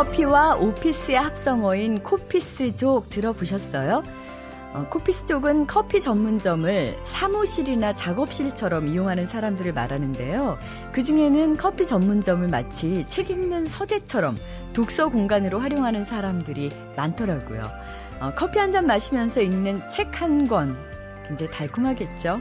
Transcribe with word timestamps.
커피와 0.00 0.56
오피스의 0.56 1.18
합성어인 1.18 2.02
코피스족 2.02 3.10
들어보셨어요? 3.10 4.02
어, 4.72 4.86
코피스족은 4.88 5.66
커피 5.66 6.00
전문점을 6.00 6.96
사무실이나 7.04 7.92
작업실처럼 7.92 8.88
이용하는 8.88 9.26
사람들을 9.26 9.74
말하는데요. 9.74 10.58
그 10.92 11.02
중에는 11.02 11.58
커피 11.58 11.84
전문점을 11.84 12.48
마치 12.48 13.06
책 13.08 13.28
읽는 13.28 13.66
서재처럼 13.66 14.38
독서 14.72 15.10
공간으로 15.10 15.58
활용하는 15.58 16.06
사람들이 16.06 16.70
많더라고요. 16.96 17.70
어, 18.22 18.32
커피 18.34 18.58
한 18.58 18.72
잔 18.72 18.86
마시면서 18.86 19.42
읽는 19.42 19.90
책 19.90 20.22
한 20.22 20.48
권 20.48 20.74
굉장히 21.28 21.52
달콤하겠죠? 21.52 22.40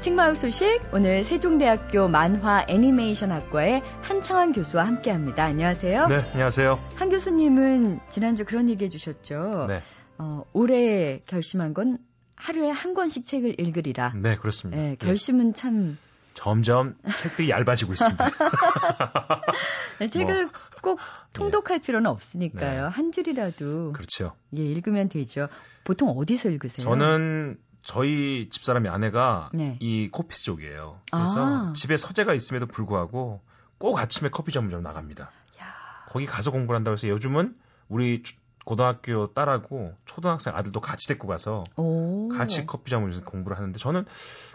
책마을 0.00 0.36
소식 0.36 0.80
오늘 0.92 1.24
세종대학교 1.24 2.06
만화 2.06 2.64
애니메이션 2.68 3.32
학과의 3.32 3.82
한창환 4.02 4.52
교수와 4.52 4.86
함께합니다. 4.86 5.44
안녕하세요. 5.44 6.06
네, 6.06 6.20
안녕하세요. 6.34 6.78
한 6.94 7.08
교수님은 7.10 7.98
지난주 8.08 8.44
그런 8.44 8.68
얘기 8.68 8.84
해 8.84 8.88
주셨죠. 8.88 9.66
네, 9.68 9.82
어, 10.18 10.44
올해 10.52 11.20
결심한 11.26 11.74
건 11.74 11.98
하루에 12.36 12.70
한 12.70 12.94
권씩 12.94 13.24
책을 13.24 13.60
읽으리라. 13.60 14.12
네 14.14 14.36
그렇습니다. 14.36 14.80
네, 14.80 14.96
결심은 14.96 15.52
참 15.52 15.98
점점 16.34 16.94
책들이 17.16 17.50
얇아지고 17.50 17.94
있습니다. 17.94 18.30
네, 19.98 20.06
책을 20.06 20.44
뭐, 20.44 20.52
꼭 20.80 21.00
통독할 21.32 21.80
필요는 21.80 22.08
없으니까요. 22.08 22.82
네. 22.84 22.88
한 22.88 23.10
줄이라도 23.10 23.94
그렇죠. 23.94 24.36
예, 24.56 24.62
읽으면 24.62 25.08
되죠. 25.08 25.48
보통 25.82 26.10
어디서 26.10 26.50
읽으세요? 26.50 26.84
저는 26.84 27.58
저희 27.82 28.48
집사람이 28.50 28.88
아내가 28.88 29.50
네. 29.54 29.76
이 29.80 30.08
코피스 30.10 30.44
쪽이에요. 30.44 31.00
그래서 31.10 31.46
아. 31.46 31.72
집에 31.74 31.96
서재가 31.96 32.34
있음에도 32.34 32.66
불구하고 32.66 33.40
꼭 33.78 33.98
아침에 33.98 34.28
커피 34.30 34.52
전문점 34.52 34.82
나갑니다. 34.82 35.30
야, 35.60 35.74
거기 36.08 36.26
가서 36.26 36.50
공부를 36.50 36.76
한다고 36.76 36.94
해서 36.94 37.08
요즘은 37.08 37.56
우리 37.88 38.22
고등학교 38.64 39.32
딸하고 39.32 39.94
초등학생 40.04 40.54
아들도 40.54 40.80
같이 40.80 41.08
데리고 41.08 41.26
가서 41.26 41.64
오. 41.76 42.28
같이 42.28 42.66
커피 42.66 42.90
전문점에서 42.90 43.24
공부를 43.24 43.56
하는데 43.56 43.78
저는 43.78 44.04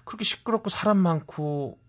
그렇게 0.05 0.23
시끄럽고 0.23 0.69
사람 0.69 0.97
많고 0.99 1.79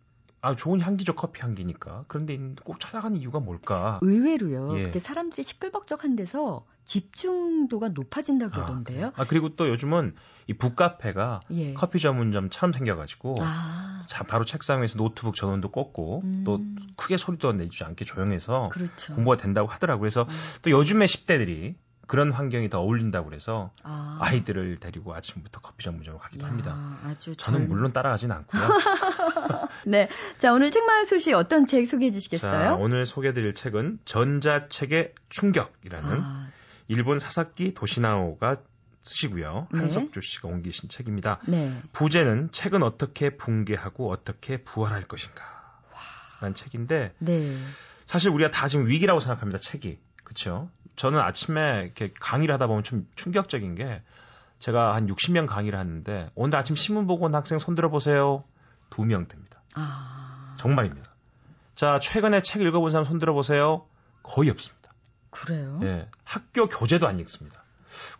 아 0.44 0.54
좋은 0.54 0.82
향기죠 0.82 1.14
커피 1.14 1.40
향기니까 1.40 2.04
그런데 2.06 2.38
꼭 2.62 2.78
찾아가는 2.78 3.16
이유가 3.16 3.40
뭘까? 3.40 3.98
의외로요. 4.02 4.78
예. 4.78 4.98
사람들이 4.98 5.42
시끌벅적한 5.42 6.16
데서 6.16 6.66
집중도가 6.84 7.88
높아진다 7.88 8.50
그러던데요. 8.50 9.12
아, 9.16 9.24
그리고 9.24 9.56
또 9.56 9.70
요즘은 9.70 10.14
이 10.46 10.52
북카페가 10.52 11.40
예. 11.52 11.72
커피 11.72 11.98
전문점처럼 11.98 12.74
생겨가지고 12.74 13.36
아, 13.40 14.04
자 14.06 14.22
바로 14.24 14.44
책상 14.44 14.82
위에서 14.82 14.98
노트북 14.98 15.34
전원도 15.34 15.70
껐고 15.70 16.22
음. 16.24 16.42
또 16.44 16.60
크게 16.96 17.16
소리도 17.16 17.52
내지 17.52 17.82
않게 17.82 18.04
조용해서 18.04 18.68
그렇죠. 18.70 19.14
공부가 19.14 19.38
된다고 19.38 19.68
하더라고요. 19.68 20.02
그래서 20.02 20.22
음. 20.24 20.60
또 20.60 20.70
요즘의 20.70 21.08
10대들이 21.08 21.74
그런 22.06 22.32
환경이 22.32 22.68
더 22.70 22.80
어울린다고 22.80 23.28
그래서 23.28 23.70
아. 23.82 24.18
아이들을 24.20 24.78
데리고 24.78 25.14
아침부터 25.14 25.60
커피 25.60 25.84
전문점을 25.84 26.18
가기도 26.20 26.44
야, 26.44 26.48
합니다. 26.48 26.98
아주 27.04 27.34
저는 27.36 27.60
절- 27.60 27.68
물론 27.68 27.92
따라가진 27.92 28.30
않고요. 28.32 28.62
네. 29.86 30.08
자, 30.38 30.52
오늘 30.52 30.70
책마을 30.70 31.04
소식 31.04 31.34
어떤 31.34 31.66
책 31.66 31.86
소개해 31.86 32.10
주시겠어요? 32.10 32.52
자, 32.52 32.74
오늘 32.74 33.06
소개드릴 33.06 33.54
책은 33.54 34.00
전자책의 34.04 35.14
충격이라는 35.28 36.20
아, 36.20 36.48
일본 36.88 37.18
사사키 37.18 37.74
도시나오가 37.74 38.56
쓰시고요. 39.02 39.68
네. 39.72 39.78
한석주 39.80 40.20
씨가 40.22 40.48
옮기신 40.48 40.88
책입니다. 40.88 41.38
네. 41.46 41.78
부제는 41.92 42.50
책은 42.52 42.82
어떻게 42.82 43.30
붕괴하고 43.36 44.10
어떻게 44.10 44.58
부활할 44.58 45.02
것인가. 45.02 45.42
라는 46.40 46.54
책인데 46.54 47.12
네. 47.18 47.56
사실 48.06 48.30
우리가 48.30 48.50
다 48.50 48.68
지금 48.68 48.86
위기라고 48.86 49.20
생각합니다. 49.20 49.58
책이. 49.58 49.98
그렇죠? 50.24 50.68
저는 50.96 51.20
아침에 51.20 51.82
이렇게 51.84 52.12
강의를 52.18 52.52
하다 52.54 52.66
보면 52.66 52.82
좀 52.84 53.08
충격적인 53.16 53.74
게 53.74 54.02
제가 54.58 54.94
한 54.94 55.06
60명 55.06 55.46
강의를 55.46 55.78
하는데 55.78 56.30
오늘 56.34 56.58
아침 56.58 56.76
신문 56.76 57.06
보고 57.06 57.24
온 57.26 57.34
학생 57.34 57.58
손 57.58 57.74
들어 57.74 57.90
보세요. 57.90 58.44
두 58.90 59.04
명 59.04 59.26
됩니다. 59.26 59.60
아, 59.74 60.54
정말입니다. 60.58 61.10
자, 61.74 61.98
최근에 62.00 62.42
책 62.42 62.62
읽어본 62.62 62.90
사람 62.90 63.04
손 63.04 63.18
들어 63.18 63.32
보세요. 63.34 63.86
거의 64.22 64.50
없습니다. 64.50 64.92
그래요? 65.30 65.80
예. 65.82 66.08
학교 66.22 66.68
교재도 66.68 67.08
안 67.08 67.18
읽습니다. 67.20 67.63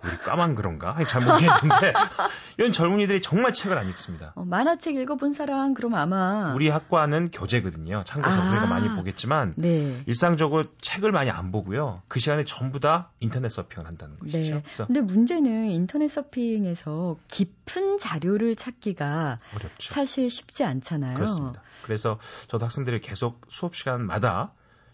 우리 0.03 0.17
까만 0.19 0.55
그런가? 0.55 0.97
잘 1.07 1.25
모르겠는데 1.25 1.93
이런 2.59 2.73
젊은이들이 2.73 3.21
정말 3.21 3.53
책을 3.53 3.77
안 3.77 3.89
읽습니다. 3.91 4.33
어, 4.35 4.45
만화책 4.45 4.97
읽어본 4.97 5.33
사람 5.33 5.75
그럼 5.75 5.95
아마 5.95 6.53
우리 6.55 6.69
학과는 6.69 7.31
교재거든요. 7.31 8.05
참고서 8.05 8.37
아. 8.37 8.51
우리가 8.51 8.67
많이 8.67 8.89
보겠지만 8.89 9.53
네. 9.57 10.03
일상적으로 10.07 10.65
책을 10.81 11.13
많이 11.13 11.31
안 11.31 11.53
보고요. 11.53 12.03
그 12.09 12.21
시간에 12.21 12.45
전부 12.45 12.81
다 12.81 13.11
인터넷 13.21 13.49
서핑을 13.49 13.87
한다는 13.87 14.19
것이죠. 14.19 14.55
네. 14.55 14.63
근데 14.87 15.01
문제는 15.01 15.71
인터넷 15.71 16.09
서핑에서 16.09 17.17
깊은 17.29 17.99
자료를 17.99 18.57
찾기가 18.57 19.39
어렵죠. 19.55 19.95
사실 19.95 20.31
쉽지 20.31 20.65
않잖아요. 20.65 21.15
그렇습니다. 21.15 21.63
그래서 21.83 22.19
저도 22.49 22.65
학생들이 22.65 23.01
계속 23.01 23.41
수업 23.49 23.77
시간마다 23.77 24.53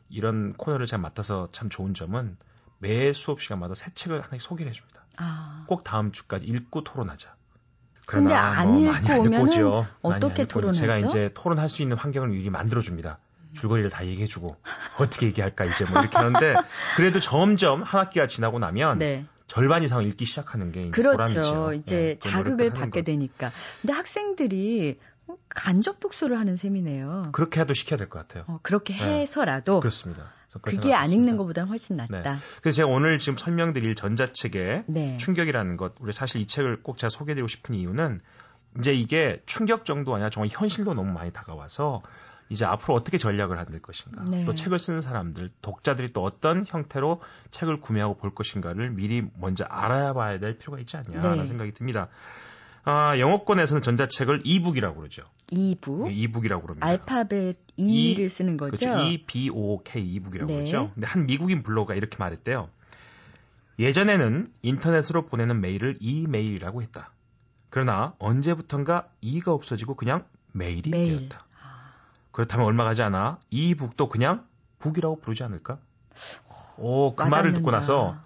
이런 0.08 0.52
코너를 0.54 0.86
제가 0.86 1.00
맡아서 1.00 1.48
참 1.52 1.68
좋은 1.70 1.94
점은 1.94 2.36
매 2.80 3.12
수업 3.12 3.40
시간마다 3.40 3.74
새 3.74 3.90
책을 3.94 4.20
하나씩 4.22 4.40
소개를 4.42 4.72
해줍니다. 4.72 5.04
아, 5.18 5.64
꼭 5.68 5.84
다음 5.84 6.12
주까지 6.12 6.46
읽고 6.46 6.82
토론하자. 6.82 7.34
그러나 8.06 8.40
안뭐 8.58 8.80
읽고. 8.80 8.90
많이 8.90 9.86
어떻게 10.02 10.46
토론하죠? 10.46 10.80
제가 10.80 10.96
이제 10.98 11.30
토론할 11.34 11.68
수 11.68 11.82
있는 11.82 11.96
환경을 11.96 12.30
미리 12.30 12.50
만들어줍니다. 12.50 13.18
줄거리를 13.54 13.90
다 13.90 14.06
얘기해주고 14.06 14.56
어떻게 14.98 15.26
얘기할까 15.26 15.64
이제 15.66 15.84
뭐 15.84 16.00
이렇게 16.00 16.16
하는데 16.16 16.54
그래도 16.96 17.20
점점 17.20 17.82
한 17.82 18.00
학기가 18.00 18.26
지나고 18.26 18.58
나면 18.58 18.98
네. 18.98 19.26
절반 19.46 19.82
이상을 19.82 20.04
읽기 20.06 20.24
시작하는 20.24 20.72
게 20.72 20.90
그렇죠. 20.90 21.16
보람이죠. 21.16 21.72
이제 21.74 21.96
예, 21.96 22.14
그 22.14 22.18
자극을 22.30 22.70
받게 22.70 23.00
것. 23.00 23.04
되니까. 23.04 23.50
근데 23.82 23.92
학생들이 23.92 24.98
간접 25.48 26.00
독서를 26.00 26.38
하는 26.38 26.56
셈이네요. 26.56 27.30
그렇게 27.32 27.60
해도 27.60 27.74
시켜야 27.74 27.96
될 27.98 28.08
것 28.08 28.20
같아요. 28.20 28.44
어, 28.46 28.58
그렇게 28.62 28.94
네. 28.94 29.20
해서라도 29.22 29.80
그렇습니다. 29.80 30.24
그게 30.58 30.92
안. 30.92 31.10
읽는 31.10 31.36
것보다는 31.36 31.68
훨씬 31.68 31.96
낫다. 31.96 32.38
그래서 32.60 32.76
제가 32.76 32.88
오늘 32.88 33.18
지금 33.18 33.36
설명드릴 33.36 33.94
전자책의 33.94 34.84
네. 34.86 35.16
충격이라는 35.16 35.76
것, 35.76 35.94
우리 36.00 36.12
사실 36.12 36.40
이 36.40 36.46
책을 36.46 36.82
꼭 36.82 36.98
제가 36.98 37.08
소개드리고 37.10 37.48
싶은 37.48 37.74
이유는 37.74 38.20
이제 38.78 38.92
이게 38.92 39.42
충격 39.46 39.84
정도 39.84 40.14
아니라 40.14 40.30
정말 40.30 40.48
현실도 40.50 40.94
너무 40.94 41.12
많이 41.12 41.32
다가와서 41.32 42.02
이제 42.48 42.64
앞으로 42.64 42.94
어떻게 42.94 43.16
전략을 43.16 43.54
만들 43.54 43.80
것인가, 43.80 44.24
네. 44.24 44.44
또 44.44 44.54
책을 44.54 44.80
쓰는 44.80 45.00
사람들, 45.00 45.50
독자들이 45.62 46.12
또 46.12 46.24
어떤 46.24 46.64
형태로 46.66 47.22
책을 47.52 47.80
구매하고 47.80 48.16
볼 48.16 48.34
것인가를 48.34 48.90
미리 48.90 49.22
먼저 49.38 49.64
알아봐야 49.64 50.38
될 50.38 50.58
필요가 50.58 50.80
있지 50.80 50.96
않냐라는 50.96 51.42
네. 51.42 51.46
생각이 51.46 51.72
듭니다. 51.72 52.08
아, 52.84 53.18
영어권에서는 53.18 53.82
전자책을 53.82 54.42
이북이라고 54.44 54.96
그러죠. 54.96 55.22
이북 55.50 56.08
네, 56.08 56.14
이북이라고 56.14 56.62
그럽니다. 56.62 56.86
알파벳 56.86 57.58
이- 57.76 58.14
2를 58.16 58.28
쓰는 58.28 58.56
거죠. 58.56 58.76
그렇죠. 58.76 59.02
E 59.04 59.24
B 59.26 59.50
O 59.52 59.82
K 59.82 60.02
이북이라고 60.02 60.48
네. 60.50 60.54
그러죠. 60.58 60.90
근데 60.94 61.06
한 61.06 61.26
미국인 61.26 61.62
블로거가 61.62 61.94
이렇게 61.94 62.16
말했대요. 62.18 62.68
예전에는 63.78 64.52
인터넷으로 64.62 65.26
보내는 65.26 65.60
메일을 65.60 65.96
이메일이라고 66.00 66.82
했다. 66.82 67.12
그러나 67.70 68.14
언제부턴가 68.18 69.08
이가 69.20 69.52
없어지고 69.52 69.94
그냥 69.94 70.24
메일이 70.52 70.90
메일. 70.90 71.18
되었다. 71.28 71.46
그렇다면 72.32 72.66
얼마 72.66 72.84
가지 72.84 73.02
않아 73.02 73.38
이북도 73.50 74.08
그냥 74.08 74.44
북이라고 74.78 75.20
부르지 75.20 75.42
않을까? 75.44 75.78
오, 76.78 77.14
그 77.14 77.22
말을 77.24 77.52
듣고. 77.52 77.70
나서 77.70 78.16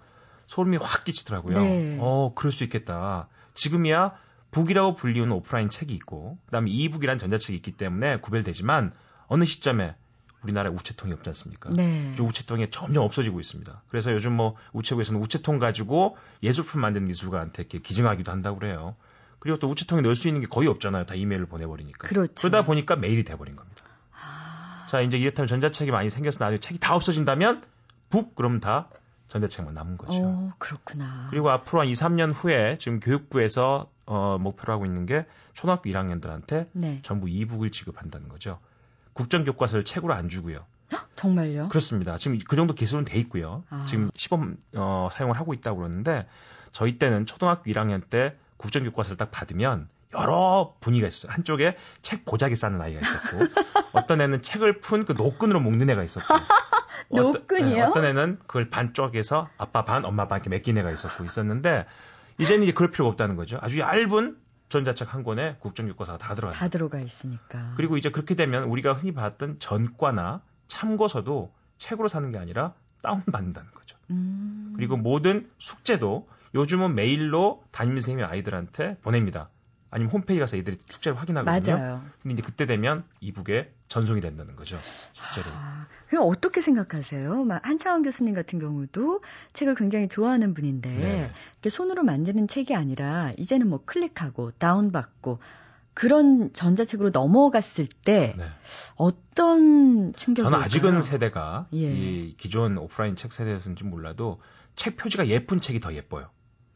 소름이 0.47 0.77
확 0.77 1.03
끼치더라고요. 1.03 1.61
네. 1.61 1.97
어, 1.99 2.31
그럴 2.35 2.51
수 2.51 2.63
있겠다. 2.63 3.27
지금이야 3.53 4.13
북이라고 4.55 4.93
불리우는 4.93 5.33
오프라인 5.33 5.69
책이 5.69 5.93
있고, 5.95 6.37
그다음에 6.45 6.71
이북이란 6.71 7.19
전자책이 7.19 7.57
있기 7.57 7.73
때문에 7.73 8.17
구별되지만 8.17 8.93
어느 9.27 9.43
시점에 9.43 9.95
우리나라에 10.43 10.71
우체통이 10.71 11.11
없지 11.11 11.29
않습니까? 11.31 11.71
네. 11.75 12.15
이 12.17 12.21
우체통이 12.21 12.71
점점 12.71 13.03
없어지고 13.03 13.41
있습니다. 13.41 13.81
그래서 13.89 14.13
요즘 14.13 14.31
뭐 14.31 14.55
우체국에서는 14.71 15.21
우체통 15.21 15.59
가지고 15.59 16.15
예술품 16.41 16.79
만드는 16.79 17.05
미술가한테 17.05 17.63
이렇게 17.63 17.79
기증하기도 17.79 18.31
한다고 18.31 18.57
그래요. 18.57 18.95
그리고 19.39 19.59
또 19.59 19.67
우체통에 19.69 20.01
넣을 20.01 20.15
수 20.15 20.29
있는 20.29 20.39
게 20.39 20.47
거의 20.47 20.69
없잖아요. 20.69 21.05
다 21.05 21.15
이메일을 21.15 21.47
보내버리니까. 21.47 22.07
그렇죠. 22.07 22.47
러다 22.47 22.63
보니까 22.63 22.95
메일이 22.95 23.25
돼버린 23.25 23.57
겁니다. 23.57 23.83
아, 24.13 24.87
자, 24.89 25.01
이제 25.01 25.17
이렇다면 25.17 25.49
전자책이 25.49 25.91
많이 25.91 26.09
생겨서 26.09 26.41
나중에 26.41 26.61
책이 26.61 26.79
다 26.79 26.95
없어진다면 26.95 27.61
북 28.09 28.35
그럼 28.35 28.61
다 28.61 28.87
전자책만 29.27 29.73
남은 29.73 29.97
거죠. 29.97 30.13
어, 30.13 30.53
그렇구나. 30.59 31.27
그리고 31.29 31.49
앞으로 31.49 31.81
한 31.81 31.89
2, 31.89 31.91
3년 31.93 32.31
후에 32.33 32.77
지금 32.77 33.01
교육부에서 33.01 33.89
어, 34.05 34.37
목표로 34.39 34.73
하고 34.73 34.85
있는 34.85 35.05
게 35.05 35.25
초등학교 35.53 35.89
1학년들한테 35.89 36.67
네. 36.73 36.99
전부 37.03 37.29
이북을 37.29 37.71
지급한다는 37.71 38.29
거죠. 38.29 38.59
국정 39.13 39.43
교과서를 39.43 39.83
책으로 39.85 40.13
안 40.13 40.29
주고요. 40.29 40.65
정말요? 41.15 41.69
그렇습니다. 41.69 42.17
지금 42.17 42.39
그 42.47 42.55
정도 42.55 42.73
기술은 42.73 43.05
돼 43.05 43.17
있고요. 43.19 43.63
아. 43.69 43.85
지금 43.87 44.11
시범 44.13 44.57
어, 44.73 45.09
사용을 45.11 45.39
하고 45.39 45.53
있다고 45.53 45.77
그러는데 45.77 46.27
저희 46.71 46.99
때는 46.99 47.25
초등학교 47.25 47.71
1학년 47.71 48.07
때 48.07 48.35
국정 48.57 48.83
교과서를 48.83 49.17
딱 49.17 49.31
받으면 49.31 49.87
여러 50.13 50.75
분위기가 50.79 51.07
있어요. 51.07 51.31
한쪽에 51.31 51.77
책 52.01 52.25
보자기 52.25 52.55
싸는 52.55 52.81
아이가 52.81 52.99
있었고 53.01 53.39
어떤 53.93 54.21
애는 54.21 54.41
책을 54.41 54.79
푼 54.81 55.05
그 55.05 55.13
노끈으로 55.13 55.59
묶는 55.59 55.89
애가 55.89 56.03
있었고 56.03 56.33
노끈이요? 57.11 57.75
네, 57.75 57.81
어떤 57.81 58.05
애는 58.05 58.39
그걸 58.47 58.69
반 58.69 58.93
쪼개서 58.93 59.49
아빠 59.57 59.85
반, 59.85 60.05
엄마 60.05 60.27
반 60.27 60.39
이렇게 60.39 60.49
맡긴 60.49 60.77
애가 60.77 60.91
있었고 60.91 61.23
있었는데 61.25 61.85
이제는 62.39 62.63
이제 62.63 62.73
그럴 62.73 62.91
필요가 62.91 63.09
없다는 63.11 63.35
거죠. 63.35 63.57
아주 63.61 63.79
얇은 63.79 64.37
전자책 64.69 65.13
한 65.13 65.23
권에 65.23 65.57
국정교과서가 65.59 66.17
다 66.17 66.35
들어가. 66.35 66.53
다 66.53 66.67
들어가 66.67 66.99
있으니까. 66.99 67.73
그리고 67.77 67.97
이제 67.97 68.09
그렇게 68.09 68.35
되면 68.35 68.63
우리가 68.63 68.93
흔히 68.93 69.13
봤던 69.13 69.59
전과나 69.59 70.41
참고서도 70.67 71.53
책으로 71.77 72.07
사는 72.07 72.31
게 72.31 72.39
아니라 72.39 72.73
다운받는다는 73.01 73.71
거죠. 73.71 73.97
음. 74.09 74.73
그리고 74.75 74.97
모든 74.97 75.49
숙제도 75.59 76.27
요즘은 76.55 76.95
메일로 76.95 77.63
담임 77.71 77.95
선생님이 77.95 78.23
아이들한테 78.27 78.97
보냅니다. 79.01 79.49
아니면 79.95 80.11
홈페이지 80.11 80.41
가서 80.41 80.57
애들이 80.57 80.77
숙제를 80.89 81.17
확인하거든요. 81.17 81.77
맞아요. 81.77 82.01
근데 82.21 82.33
이제 82.33 82.43
그때 82.43 82.65
되면 82.65 83.05
이북에 83.21 83.73
전송이 83.87 84.19
된다는 84.19 84.57
거죠. 84.57 84.77
숙제로. 85.13 85.55
아, 85.55 85.87
그럼 86.09 86.27
어떻게 86.27 86.59
생각하세요? 86.59 87.45
막 87.45 87.65
한차원 87.65 88.03
교수님 88.03 88.33
같은 88.33 88.59
경우도 88.59 89.21
책을 89.53 89.75
굉장히 89.75 90.09
좋아하는 90.09 90.53
분인데 90.53 90.89
네. 90.89 91.31
이렇게 91.53 91.69
손으로 91.69 92.03
만드는 92.03 92.49
책이 92.49 92.75
아니라 92.75 93.31
이제는 93.37 93.69
뭐 93.69 93.83
클릭하고 93.85 94.51
다운받고 94.51 95.39
그런 95.93 96.51
전자책으로 96.51 97.11
넘어갔을 97.11 97.87
때 97.87 98.35
네. 98.37 98.49
어떤 98.95 100.11
충격이 100.11 100.43
저는 100.43 100.59
아직은 100.61 101.03
세대가 101.03 101.67
예. 101.73 101.77
이 101.77 102.35
기존 102.35 102.77
오프라인 102.77 103.15
책 103.15 103.31
세대에서인지 103.31 103.85
몰라도 103.85 104.41
책 104.75 104.97
표지가 104.97 105.27
예쁜 105.27 105.61
책이 105.61 105.79
더 105.79 105.93
예뻐요. 105.93 106.29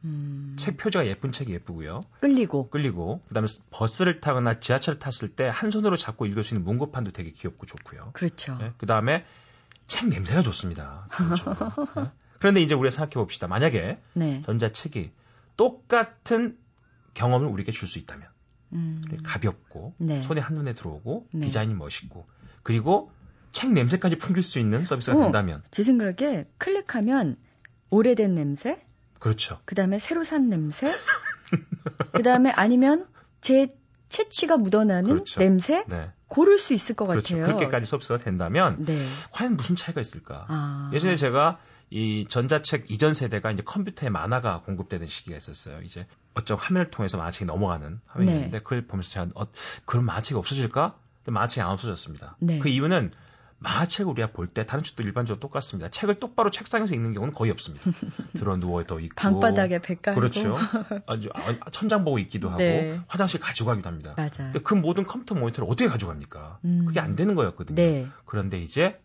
음, 0.05 0.55
책 0.57 0.77
표지가 0.77 1.07
예쁜 1.07 1.31
책이 1.31 1.51
예쁘고요. 1.53 2.01
끌리고 2.21 2.69
끌리고 2.69 3.21
그다음에 3.27 3.47
버스를 3.71 4.21
타거나 4.21 4.59
지하철을 4.59 4.99
탔을 4.99 5.29
때 5.29 5.47
한 5.49 5.71
손으로 5.71 5.97
잡고 5.97 6.25
읽을 6.25 6.43
수 6.43 6.53
있는 6.53 6.63
문고판도 6.65 7.11
되게 7.11 7.31
귀엽고 7.31 7.65
좋고요. 7.65 8.11
그렇죠. 8.13 8.57
네, 8.57 8.71
그다음에 8.77 9.25
책 9.87 10.07
냄새가 10.09 10.41
좋습니다. 10.43 11.07
개인적으로. 11.11 11.55
네. 11.95 12.11
그런데 12.39 12.61
이제 12.61 12.75
우리가 12.75 12.91
생각해 12.95 13.13
봅시다. 13.15 13.47
만약에 13.47 13.97
네. 14.13 14.41
전자책이 14.45 15.11
똑같은 15.57 16.57
경험을 17.13 17.47
우리에게 17.47 17.71
줄 17.73 17.87
수 17.89 17.99
있다면 17.99 18.27
음, 18.71 19.01
가볍고 19.23 19.95
네. 19.97 20.21
손에 20.23 20.39
한눈에 20.39 20.73
들어오고 20.73 21.27
네. 21.33 21.47
디자인이 21.47 21.73
멋있고 21.73 22.25
그리고 22.63 23.11
책 23.51 23.73
냄새까지 23.73 24.17
풍길 24.17 24.43
수 24.43 24.59
있는 24.59 24.85
서비스가 24.85 25.17
어. 25.17 25.23
된다면 25.23 25.63
제 25.71 25.83
생각에 25.83 26.45
클릭하면 26.59 27.35
오래된 27.89 28.35
냄새, 28.35 28.79
그렇죠. 29.19 29.59
그 29.65 29.75
다음에 29.75 29.99
새로 29.99 30.23
산 30.23 30.49
냄새, 30.49 30.93
그 32.13 32.23
다음에 32.23 32.51
아니면 32.51 33.07
제 33.41 33.75
채취가 34.09 34.57
묻어나는 34.57 35.11
그렇죠. 35.11 35.39
냄새 35.39 35.83
네. 35.87 36.11
고를 36.27 36.57
수 36.57 36.73
있을 36.73 36.95
것 36.95 37.05
그렇죠. 37.07 37.35
같아요. 37.35 37.45
그렇게까지 37.45 37.85
서비스가 37.85 38.17
된다면 38.17 38.85
네. 38.85 38.97
과연 39.31 39.55
무슨 39.55 39.75
차이가 39.75 40.01
있을까? 40.01 40.45
아. 40.47 40.91
예전에 40.93 41.15
제가 41.15 41.59
이 41.91 42.27
전자책 42.29 42.91
이전 42.91 43.13
세대가 43.13 43.51
이제 43.51 43.63
컴퓨터에 43.63 44.09
만화가 44.09 44.61
공급되는 44.61 45.07
시기가 45.07 45.37
있었어요. 45.37 45.81
이제 45.81 46.05
어쩌 46.35 46.55
화면을 46.55 46.91
통해서 46.91 47.17
만화책이 47.17 47.45
넘어가는 47.45 47.99
화면이었는데 48.05 48.57
네. 48.57 48.63
그걸 48.63 48.85
보면서 48.85 49.09
제가 49.09 49.27
어, 49.35 49.47
그런 49.85 50.05
만화책이 50.05 50.37
없어질까? 50.37 50.95
근데 51.23 51.31
만화책이 51.31 51.61
안 51.61 51.71
없어졌습니다. 51.71 52.37
네. 52.39 52.59
그 52.59 52.69
이유는 52.69 53.11
만화책을 53.59 54.11
우리가 54.11 54.31
볼 54.31 54.47
때 54.47 54.65
다른 54.65 54.83
책도 54.83 55.03
일반적으로 55.03 55.39
똑같습니다. 55.39 55.89
책을 55.89 56.15
똑바로 56.15 56.49
책상에서 56.49 56.95
읽는 56.95 57.13
경우는 57.13 57.33
거의 57.33 57.51
없습니다. 57.51 57.91
들어 58.33 58.57
누워 58.57 58.83
더 58.83 58.99
있고 58.99 59.15
방바닥에 59.15 59.79
배 59.79 59.95
깔고. 59.95 60.19
그렇죠. 60.19 60.57
아주 61.07 61.29
아, 61.33 61.69
천장 61.71 62.03
보고 62.03 62.19
있기도 62.19 62.49
하고 62.49 62.59
네. 62.59 62.99
화장실 63.07 63.39
가지고 63.39 63.69
가기도 63.69 63.89
합니다. 63.89 64.13
맞아요. 64.17 64.29
근데 64.37 64.59
그 64.59 64.73
모든 64.73 65.05
컴퓨터 65.05 65.35
모니터를 65.35 65.69
어떻게 65.69 65.87
가져갑니까? 65.87 66.59
음. 66.65 66.85
그게 66.85 66.99
안 66.99 67.15
되는 67.15 67.35
거였거든요. 67.35 67.75
네. 67.75 68.07
그런데 68.25 68.59
이제 68.59 68.99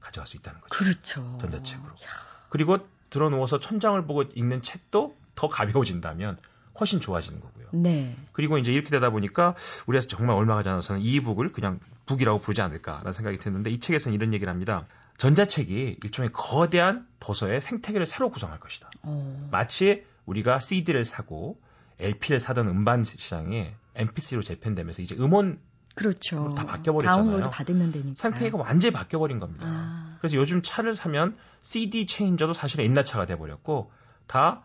가져갈 0.00 0.26
수 0.26 0.36
있다는 0.36 0.60
거죠. 0.60 0.70
그렇죠. 0.70 1.38
전자책으로. 1.40 1.90
야, 1.90 1.94
그리고 2.48 2.78
들어 3.10 3.28
누워서 3.30 3.60
천장을 3.60 4.00
보고 4.06 4.22
읽는 4.22 4.62
책도 4.62 5.16
더 5.34 5.48
가벼워진다면 5.48 6.38
훨씬 6.80 7.00
좋아지는 7.00 7.40
거고요. 7.40 7.68
네. 7.72 8.16
그리고 8.32 8.58
이제 8.58 8.72
이렇게 8.72 8.90
되다 8.90 9.10
보니까 9.10 9.54
우리가 9.86 10.06
정말 10.06 10.36
얼마 10.36 10.62
전에서는 10.62 11.00
이 11.00 11.20
북을 11.20 11.52
그냥 11.52 11.80
북이라고 12.06 12.40
부르지 12.40 12.62
않을까라는 12.62 13.12
생각이 13.12 13.38
드는데 13.38 13.70
이 13.70 13.80
책에서는 13.80 14.14
이런 14.14 14.32
얘기를 14.32 14.50
합니다. 14.50 14.86
전자책이 15.18 15.98
일종의 16.02 16.30
거대한 16.32 17.06
도서의 17.20 17.60
생태계를 17.60 18.06
새로 18.06 18.30
구성할 18.30 18.60
것이다. 18.60 18.88
어. 19.02 19.48
마치 19.50 20.04
우리가 20.26 20.60
CD를 20.60 21.04
사고 21.04 21.60
LP를 21.98 22.38
사던 22.38 22.68
음반 22.68 23.04
시장이 23.04 23.70
MP3로 23.96 24.44
재편되면서 24.44 25.02
이제 25.02 25.16
음원 25.18 25.58
그렇죠. 25.96 26.54
다 26.56 26.64
바뀌어버렸잖아요. 26.64 27.24
다운로드 27.24 27.50
받으면 27.50 27.90
되니까. 27.90 28.14
상태가 28.14 28.56
완전히 28.56 28.92
바뀌어버린 28.92 29.40
겁니다. 29.40 29.66
아. 29.68 30.16
그래서 30.20 30.36
요즘 30.36 30.62
차를 30.62 30.94
사면 30.94 31.36
CD 31.60 32.06
체인저도 32.06 32.52
사실은 32.52 32.84
옛날 32.84 33.04
차가 33.04 33.26
돼버렸고 33.26 33.90
다 34.28 34.62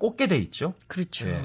꽂게 0.00 0.26
돼 0.26 0.36
있죠. 0.38 0.74
그렇죠. 0.88 1.28
예. 1.28 1.44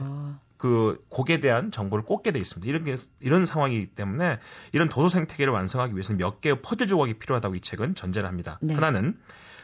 그 0.58 1.06
곡에 1.10 1.42
대한 1.42 1.70
정보를 1.70 2.06
꽂게 2.06 2.32
돼 2.32 2.40
있습니다. 2.40 2.68
이런 2.68 2.84
게 2.86 2.96
이런 3.20 3.46
상황이기 3.46 3.88
때문에 3.88 4.40
이런 4.72 4.90
도서 4.90 5.10
생태계를 5.10 5.54
완성하기 5.54 5.94
위해서는 5.94 6.18
몇 6.18 6.42
개의 6.42 6.62
퍼즐 6.64 6.88
조각이 6.88 7.20
필요하다고 7.20 7.56
이 7.56 7.60
책은 7.60 7.94
전제를 7.94 8.28
합니다. 8.28 8.58
네. 8.62 8.74
하나는 8.74 9.20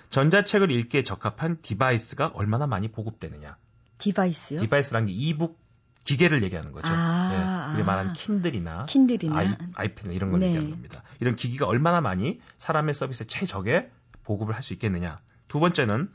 전자책을 0.10 0.70
읽기에 0.70 1.04
적합한 1.04 1.60
device가 1.62 2.31
얼마나 2.36 2.68
많이 2.68 2.90
보급되느냐. 2.90 3.58
device요? 3.98 4.60
device란 4.60 5.06
게 5.06 5.14
e-book 5.13 5.60
기계를 6.04 6.44
얘기하는 6.44 6.72
거죠. 6.74 6.88
아, 6.88 7.70
네, 7.70 7.76
우리 7.76 7.84
아. 7.84 7.86
말하는 7.86 8.14
킨들이나 8.14 8.86
킨들이나 8.88 9.38
아이, 9.38 9.56
아이패드 9.76 10.12
이런 10.12 10.32
걸 10.32 10.42
네. 10.42 10.48
얘기하는 10.48 10.70
겁니다. 10.72 11.04
이런 11.20 11.36
기기가 11.36 11.66
얼마나 11.68 12.02
많이 12.02 12.42
사람의 12.58 12.94
서비스에 12.94 13.28
최적의 13.28 13.90
보급을 14.24 14.54
할 14.54 14.64
수 14.64 14.74
있겠느냐. 14.74 15.22
두 15.48 15.60
번째는 15.60 16.12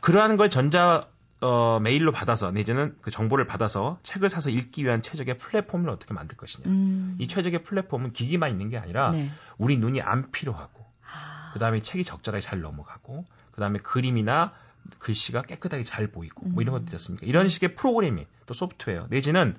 그러한 0.00 0.36
걸 0.36 0.50
전자 0.50 1.08
어, 1.42 1.80
메일로 1.80 2.12
받아서 2.12 2.50
내지는 2.50 2.96
그 3.00 3.10
정보를 3.10 3.46
받아서 3.46 3.98
책을 4.02 4.28
사서 4.28 4.50
읽기 4.50 4.84
위한 4.84 5.00
최적의 5.02 5.38
플랫폼을 5.38 5.88
어떻게 5.88 6.12
만들 6.12 6.36
것이냐. 6.36 6.68
음. 6.68 7.16
이 7.18 7.28
최적의 7.28 7.62
플랫폼은 7.62 8.12
기기만 8.12 8.50
있는 8.50 8.68
게 8.68 8.76
아니라 8.76 9.10
네. 9.12 9.30
우리 9.56 9.78
눈이 9.78 10.02
안 10.02 10.30
필요하고 10.30 10.84
아, 11.10 11.50
그다음에 11.54 11.80
책이 11.80 12.04
적절하게 12.04 12.42
잘 12.42 12.60
넘어가고 12.60 13.24
그다음에 13.52 13.78
그림이나 13.78 14.52
글씨가 14.98 15.42
깨끗하게 15.42 15.82
잘 15.84 16.08
보이고 16.08 16.46
뭐 16.46 16.62
이런 16.62 16.74
음. 16.74 16.80
것들이 16.80 16.96
있습니까? 16.96 17.26
이런 17.26 17.48
식의 17.48 17.74
프로그래밍 17.74 18.26
또 18.46 18.54
소프트웨어 18.54 19.06
내지는 19.08 19.56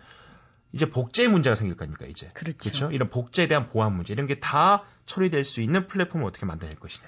이제 0.73 0.89
복제 0.89 1.27
문제가 1.27 1.55
생길 1.55 1.75
거니까 1.77 2.05
이제 2.05 2.27
그렇죠. 2.33 2.57
그렇죠? 2.59 2.91
이런 2.91 3.09
복제에 3.09 3.47
대한 3.47 3.69
보안 3.69 3.93
문제 3.95 4.13
이런 4.13 4.27
게 4.27 4.39
다 4.39 4.83
처리될 5.05 5.43
수 5.43 5.61
있는 5.61 5.87
플랫폼을 5.87 6.25
어떻게 6.25 6.45
만들어낼 6.45 6.79
것이냐. 6.79 7.07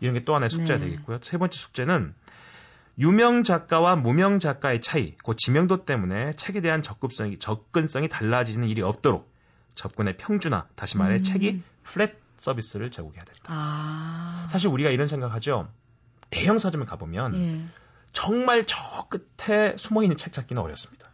이런 0.00 0.14
게 0.14 0.24
또 0.24 0.34
하나의 0.34 0.50
숙제가 0.50 0.78
네. 0.78 0.86
되겠고요. 0.90 1.18
세 1.22 1.38
번째 1.38 1.56
숙제는 1.58 2.14
유명 2.98 3.42
작가와 3.42 3.96
무명 3.96 4.38
작가의 4.38 4.80
차이, 4.80 5.16
그 5.24 5.34
지명도 5.36 5.84
때문에 5.84 6.34
책에 6.34 6.60
대한 6.60 6.82
접근성이 6.82 7.38
접근성이 7.38 8.08
달라지는 8.08 8.68
일이 8.68 8.82
없도록 8.82 9.32
접근의 9.74 10.16
평준화, 10.16 10.66
다시 10.76 10.96
말해 10.96 11.16
음. 11.16 11.22
책이 11.22 11.62
flat 11.82 12.14
서비스를 12.38 12.90
제공해야 12.90 13.24
된다. 13.24 13.40
아. 13.46 14.46
사실 14.50 14.68
우리가 14.68 14.90
이런 14.90 15.08
생각하죠. 15.08 15.68
대형 16.30 16.58
서점에 16.58 16.84
가보면 16.84 17.34
예. 17.36 17.64
정말 18.12 18.64
저 18.66 19.08
끝에 19.08 19.74
숨어 19.76 20.02
있는 20.02 20.16
책 20.16 20.32
찾기는 20.32 20.62
어렵습니다. 20.62 21.10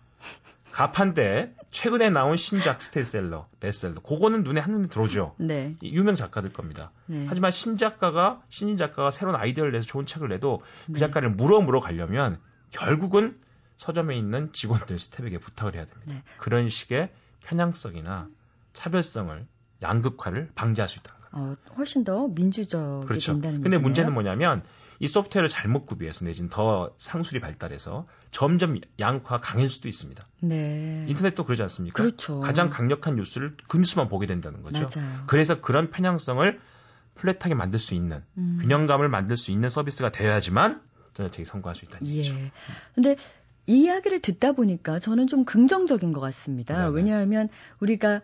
가판대 0.72 1.54
최근에 1.70 2.10
나온 2.10 2.36
신작 2.36 2.82
스테디셀러, 2.82 3.46
베스트셀러, 3.60 4.00
그거는 4.00 4.42
눈에 4.42 4.60
한눈에 4.60 4.88
들어오죠. 4.88 5.34
네. 5.38 5.76
이 5.82 5.92
유명 5.92 6.16
작가들 6.16 6.52
겁니다. 6.52 6.90
네. 7.06 7.26
하지만 7.28 7.50
신작가가 7.50 8.42
신인 8.48 8.76
작가가 8.76 9.10
새로운 9.10 9.36
아이디어를 9.36 9.72
내서 9.72 9.86
좋은 9.86 10.06
책을 10.06 10.28
내도 10.28 10.62
그 10.86 10.92
네. 10.92 10.98
작가를 11.00 11.30
물어 11.30 11.60
물어 11.60 11.80
가려면 11.80 12.40
결국은 12.70 13.38
서점에 13.76 14.16
있는 14.16 14.52
직원들 14.52 14.98
스텝에게 14.98 15.38
부탁을 15.38 15.74
해야 15.74 15.84
됩니다. 15.84 16.12
네. 16.12 16.22
그런 16.38 16.68
식의 16.68 17.10
편향성이나 17.44 18.28
차별성을 18.72 19.46
양극화를 19.82 20.50
방지할 20.54 20.88
수 20.88 20.98
있다는 20.98 21.20
거예요. 21.20 21.52
어, 21.52 21.56
훨씬 21.76 22.04
더 22.04 22.28
민주적이 22.28 23.06
그렇죠. 23.06 23.32
된다는 23.32 23.62
근데 23.62 23.76
얘기네요. 23.76 23.80
문제는 23.80 24.12
뭐냐면 24.12 24.62
이 25.00 25.08
소프트웨어를 25.08 25.48
잘못 25.48 25.86
구비해서 25.86 26.26
내지는 26.26 26.50
더 26.50 26.94
상술이 26.98 27.40
발달해서 27.40 28.06
점점 28.30 28.78
양화 29.00 29.40
강해질 29.40 29.70
수도 29.70 29.88
있습니다. 29.88 30.24
네. 30.42 31.06
인터넷도 31.08 31.44
그러지 31.44 31.62
않습니까? 31.62 32.02
그렇죠. 32.02 32.40
가장 32.40 32.68
강력한 32.68 33.16
뉴스를 33.16 33.56
그 33.66 33.78
뉴스만 33.78 34.08
보게 34.08 34.26
된다는 34.26 34.62
거죠. 34.62 34.88
맞아요. 34.94 35.24
그래서 35.26 35.62
그런 35.62 35.90
편향성을 35.90 36.60
플랫하게 37.14 37.54
만들 37.54 37.78
수 37.78 37.94
있는 37.94 38.22
음. 38.36 38.58
균형감을 38.60 39.08
만들 39.08 39.36
수 39.36 39.50
있는 39.50 39.70
서비스가 39.70 40.10
되어야지만 40.10 40.82
전자책이 41.14 41.46
성공할 41.46 41.74
수 41.74 41.86
있다는 41.86 42.06
얘기죠. 42.06 42.34
예. 42.34 42.52
근데 42.94 43.16
이 43.66 43.84
이야기를 43.84 44.20
듣다 44.20 44.52
보니까 44.52 44.98
저는 44.98 45.28
좀 45.28 45.46
긍정적인 45.46 46.12
것 46.12 46.20
같습니다. 46.20 46.76
네네. 46.76 46.94
왜냐하면 46.94 47.48
우리가 47.80 48.20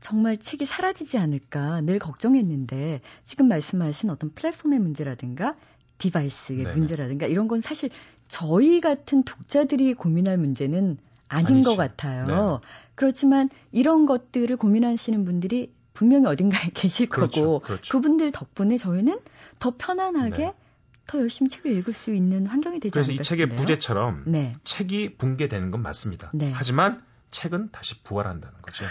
정말 0.00 0.36
책이 0.36 0.66
사라지지 0.66 1.18
않을까 1.18 1.80
늘 1.80 1.98
걱정했는데 1.98 3.00
지금 3.24 3.48
말씀하신 3.48 4.10
어떤 4.10 4.32
플랫폼의 4.32 4.78
문제라든가 4.78 5.56
디바이스의 5.98 6.58
네네. 6.58 6.70
문제라든가 6.70 7.26
이런 7.26 7.48
건 7.48 7.60
사실 7.60 7.90
저희 8.28 8.80
같은 8.80 9.22
독자들이 9.24 9.94
고민할 9.94 10.38
문제는 10.38 10.98
아닌 11.28 11.46
아니죠. 11.46 11.70
것 11.70 11.76
같아요. 11.76 12.24
네. 12.26 12.66
그렇지만 12.94 13.48
이런 13.72 14.06
것들을 14.06 14.56
고민하시는 14.56 15.24
분들이 15.24 15.72
분명히 15.92 16.26
어딘가에 16.26 16.70
계실 16.74 17.08
그렇죠. 17.08 17.40
거고 17.40 17.58
그렇죠. 17.60 17.92
그분들 17.92 18.32
덕분에 18.32 18.76
저희는 18.76 19.20
더 19.58 19.74
편안하게 19.76 20.36
네. 20.44 20.54
더 21.06 21.18
열심히 21.20 21.48
책을 21.48 21.76
읽을 21.78 21.92
수 21.92 22.14
있는 22.14 22.46
환경이 22.46 22.80
되지 22.80 22.92
그래서 22.92 23.10
않을까 23.10 23.20
이 23.22 23.24
책의. 23.24 23.48
부제처럼 23.48 24.24
네. 24.26 24.52
책이 24.64 25.16
붕괴되는 25.16 25.70
건 25.70 25.82
맞습니다. 25.82 26.30
네. 26.34 26.52
하지만 26.54 27.02
책은 27.30 27.70
다시 27.72 28.02
부활한다는 28.02 28.60
거죠. 28.62 28.84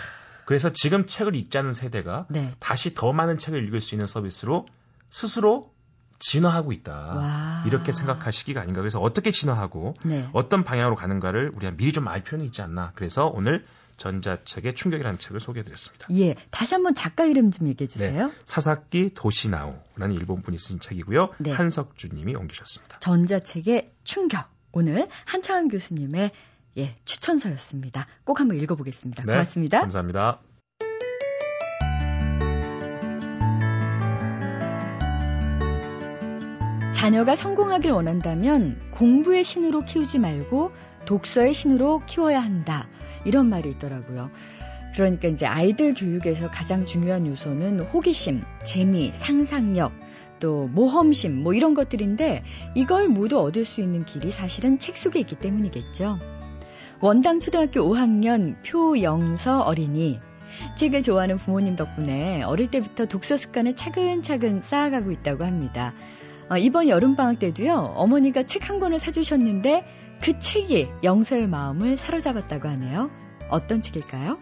그래서 0.46 0.72
지금 0.74 1.06
책을 1.06 1.36
읽지 1.36 1.58
않는 1.58 1.74
세대가 1.74 2.26
네. 2.30 2.54
다시 2.60 2.94
더 2.94 3.14
많은 3.14 3.38
책을 3.38 3.66
읽을 3.68 3.82
수 3.82 3.96
있는 3.96 4.08
서비스로 4.08 4.66
스스로 5.10 5.72
진화하고 6.20 6.72
있다. 6.72 6.92
와. 6.94 7.64
이렇게 7.66 7.92
생각하시기가 7.92 8.62
아닌가. 8.62 8.82
그래서 8.82 9.00
어떻게 9.00 9.32
진화하고 9.32 9.94
네. 10.04 10.28
어떤 10.34 10.64
방향으로 10.64 10.96
가는가를 10.96 11.52
우리가 11.56 11.72
미리 11.76 11.92
좀 11.94 12.08
알 12.08 12.24
필요는 12.24 12.46
있지 12.46 12.62
않나. 12.62 12.92
그래서 12.96 13.26
오늘 13.26 13.66
전자책의 13.98 14.76
충격이라는 14.76 15.18
책을 15.20 15.40
소개해드렸습니다. 15.40 16.08
예, 16.18 16.36
다시 16.52 16.76
한번 16.76 16.94
작가 16.96 17.26
이름 17.26 17.50
좀 17.52 17.68
얘기해 17.68 17.88
주세요. 17.88 18.28
네, 18.28 18.34
사사키 18.46 19.12
도시나오라는 19.16 20.16
일본 20.16 20.42
분이 20.44 20.58
쓴 20.60 20.80
책이고요. 20.80 21.30
네. 21.40 21.52
한석주님이 21.52 22.36
옮기셨습니다. 22.36 23.00
전자책의 23.00 23.92
충격. 24.04 24.46
오늘 24.72 25.08
한창원 25.26 25.68
교수님의 25.70 26.32
예, 26.78 26.96
추천서였습니다. 27.06 28.06
꼭 28.24 28.40
한번 28.40 28.58
읽어보겠습니다. 28.58 29.24
네, 29.24 29.32
고맙습니다. 29.34 29.80
감사합니다. 29.82 30.42
자녀가 36.98 37.36
성공하길 37.36 37.92
원한다면 37.92 38.82
공부의 38.90 39.44
신으로 39.44 39.82
키우지 39.86 40.18
말고 40.18 40.72
독서의 41.06 41.54
신으로 41.54 42.02
키워야 42.08 42.40
한다. 42.40 42.88
이런 43.24 43.50
말이 43.50 43.70
있더라고요. 43.70 44.32
그러니까 44.96 45.28
이제 45.28 45.46
아이들 45.46 45.94
교육에서 45.94 46.50
가장 46.50 46.88
중요한 46.88 47.28
요소는 47.28 47.82
호기심, 47.82 48.42
재미, 48.64 49.12
상상력, 49.14 49.92
또 50.40 50.66
모험심, 50.70 51.44
뭐 51.44 51.54
이런 51.54 51.76
것들인데 51.76 52.44
이걸 52.74 53.10
모두 53.10 53.40
얻을 53.42 53.64
수 53.64 53.80
있는 53.80 54.04
길이 54.04 54.32
사실은 54.32 54.80
책 54.80 54.98
속에 54.98 55.20
있기 55.20 55.36
때문이겠죠. 55.36 56.18
원당 57.00 57.40
초등학교 57.40 57.82
5학년 57.82 58.56
표영서 58.66 59.62
어린이. 59.62 60.20
책을 60.78 61.04
좋아하는 61.04 61.38
부모님 61.38 61.76
덕분에 61.76 62.42
어릴 62.42 62.72
때부터 62.72 63.06
독서 63.06 63.38
습관을 63.38 63.76
차근차근 63.76 64.64
쌓아가고 64.64 65.12
있다고 65.12 65.46
합니다. 65.46 65.94
어, 66.50 66.58
이번 66.58 66.88
여름방학 66.88 67.40
때도요, 67.40 67.94
어머니가 67.98 68.44
책 68.44 68.70
한 68.70 68.80
권을 68.80 69.00
사주셨는데 69.00 69.84
그 70.22 70.40
책이 70.40 70.88
영서의 71.04 71.48
마음을 71.48 71.98
사로잡았다고 71.98 72.68
하네요. 72.70 73.12
어떤 73.50 73.82
책일까요? 73.82 74.40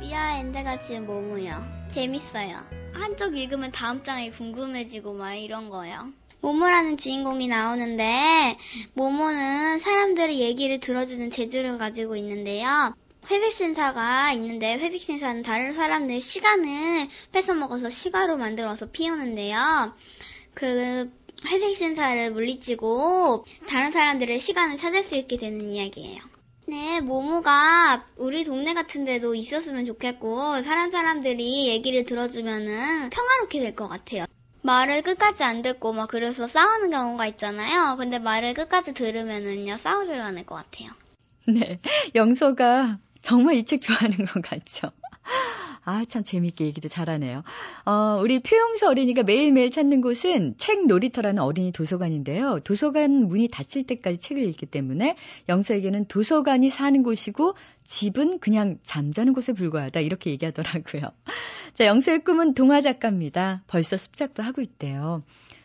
미아 0.00 0.38
엔데가 0.38 0.80
지은 0.80 1.06
모모요. 1.06 1.64
재밌어요. 1.88 2.58
한쪽 2.92 3.36
읽으면 3.36 3.72
다음 3.72 4.02
장이 4.02 4.30
궁금해지고 4.30 5.14
막 5.14 5.34
이런 5.34 5.70
거요. 5.70 6.12
모모라는 6.40 6.98
주인공이 6.98 7.48
나오는데 7.48 8.56
모모는 8.94 9.80
사람들의 9.80 10.38
얘기를 10.38 10.78
들어주는 10.78 11.30
재주를 11.30 11.78
가지고 11.78 12.14
있는데요. 12.16 12.94
회색 13.28 13.52
신사가 13.52 14.32
있는데 14.34 14.74
회색 14.74 15.00
신사는 15.00 15.42
다른 15.42 15.72
사람들의 15.72 16.20
시간을 16.20 17.08
뺏어먹어서 17.32 17.90
시가로 17.90 18.36
만들어서 18.36 18.86
피우는데요. 18.90 19.94
그 20.54 21.10
회색 21.46 21.76
신사를 21.76 22.32
물리치고 22.32 23.44
다른 23.68 23.92
사람들의 23.92 24.40
시간을 24.40 24.76
찾을 24.76 25.02
수 25.02 25.14
있게 25.16 25.36
되는 25.36 25.60
이야기예요. 25.60 26.20
네, 26.66 27.00
모모가 27.00 28.04
우리 28.16 28.44
동네 28.44 28.74
같은 28.74 29.04
데도 29.04 29.34
있었으면 29.34 29.86
좋겠고, 29.86 30.60
사람 30.62 30.90
사람들이 30.90 31.68
얘기를 31.68 32.04
들어주면은 32.04 33.08
평화롭게 33.10 33.60
될 33.60 33.74
것 33.74 33.88
같아요. 33.88 34.26
말을 34.62 35.00
끝까지 35.02 35.44
안 35.44 35.62
듣고 35.62 35.94
막 35.94 36.08
그래서 36.08 36.46
싸우는 36.46 36.90
경우가 36.90 37.26
있잖아요. 37.28 37.96
근데 37.96 38.18
말을 38.18 38.52
끝까지 38.54 38.92
들으면은요, 38.92 39.78
싸우질 39.78 40.20
않을 40.20 40.44
것 40.44 40.56
같아요. 40.56 40.90
네. 41.46 41.78
영서가 42.14 42.98
정말 43.22 43.54
이 43.54 43.64
책 43.64 43.80
좋아하는 43.80 44.26
것 44.26 44.42
같죠? 44.42 44.90
아, 45.88 46.04
참 46.04 46.22
재밌게 46.22 46.66
얘기도 46.66 46.86
잘하네요. 46.86 47.42
어, 47.86 48.18
우리 48.20 48.40
표영서 48.40 48.88
어린이가 48.88 49.22
매일매일 49.22 49.70
찾는 49.70 50.02
곳은 50.02 50.58
책 50.58 50.86
놀이터라는 50.86 51.42
어린이 51.42 51.72
도서관인데요. 51.72 52.60
도서관 52.62 53.26
문이 53.26 53.48
닫힐 53.48 53.86
때까지 53.86 54.18
책을 54.18 54.42
읽기 54.48 54.66
때문에 54.66 55.16
영서에게는 55.48 56.04
도서관이 56.04 56.68
사는 56.68 57.02
곳이고 57.02 57.54
집은 57.84 58.38
그냥 58.38 58.76
잠자는 58.82 59.32
곳에 59.32 59.54
불과하다. 59.54 60.00
이렇게 60.00 60.28
얘기하더라고요. 60.32 61.04
자, 61.72 61.86
영서의 61.86 62.22
꿈은 62.22 62.52
동화 62.52 62.82
작가입니다. 62.82 63.62
벌써 63.66 63.96
습작도 63.96 64.42
하고 64.42 64.60
있대요. 64.60 65.22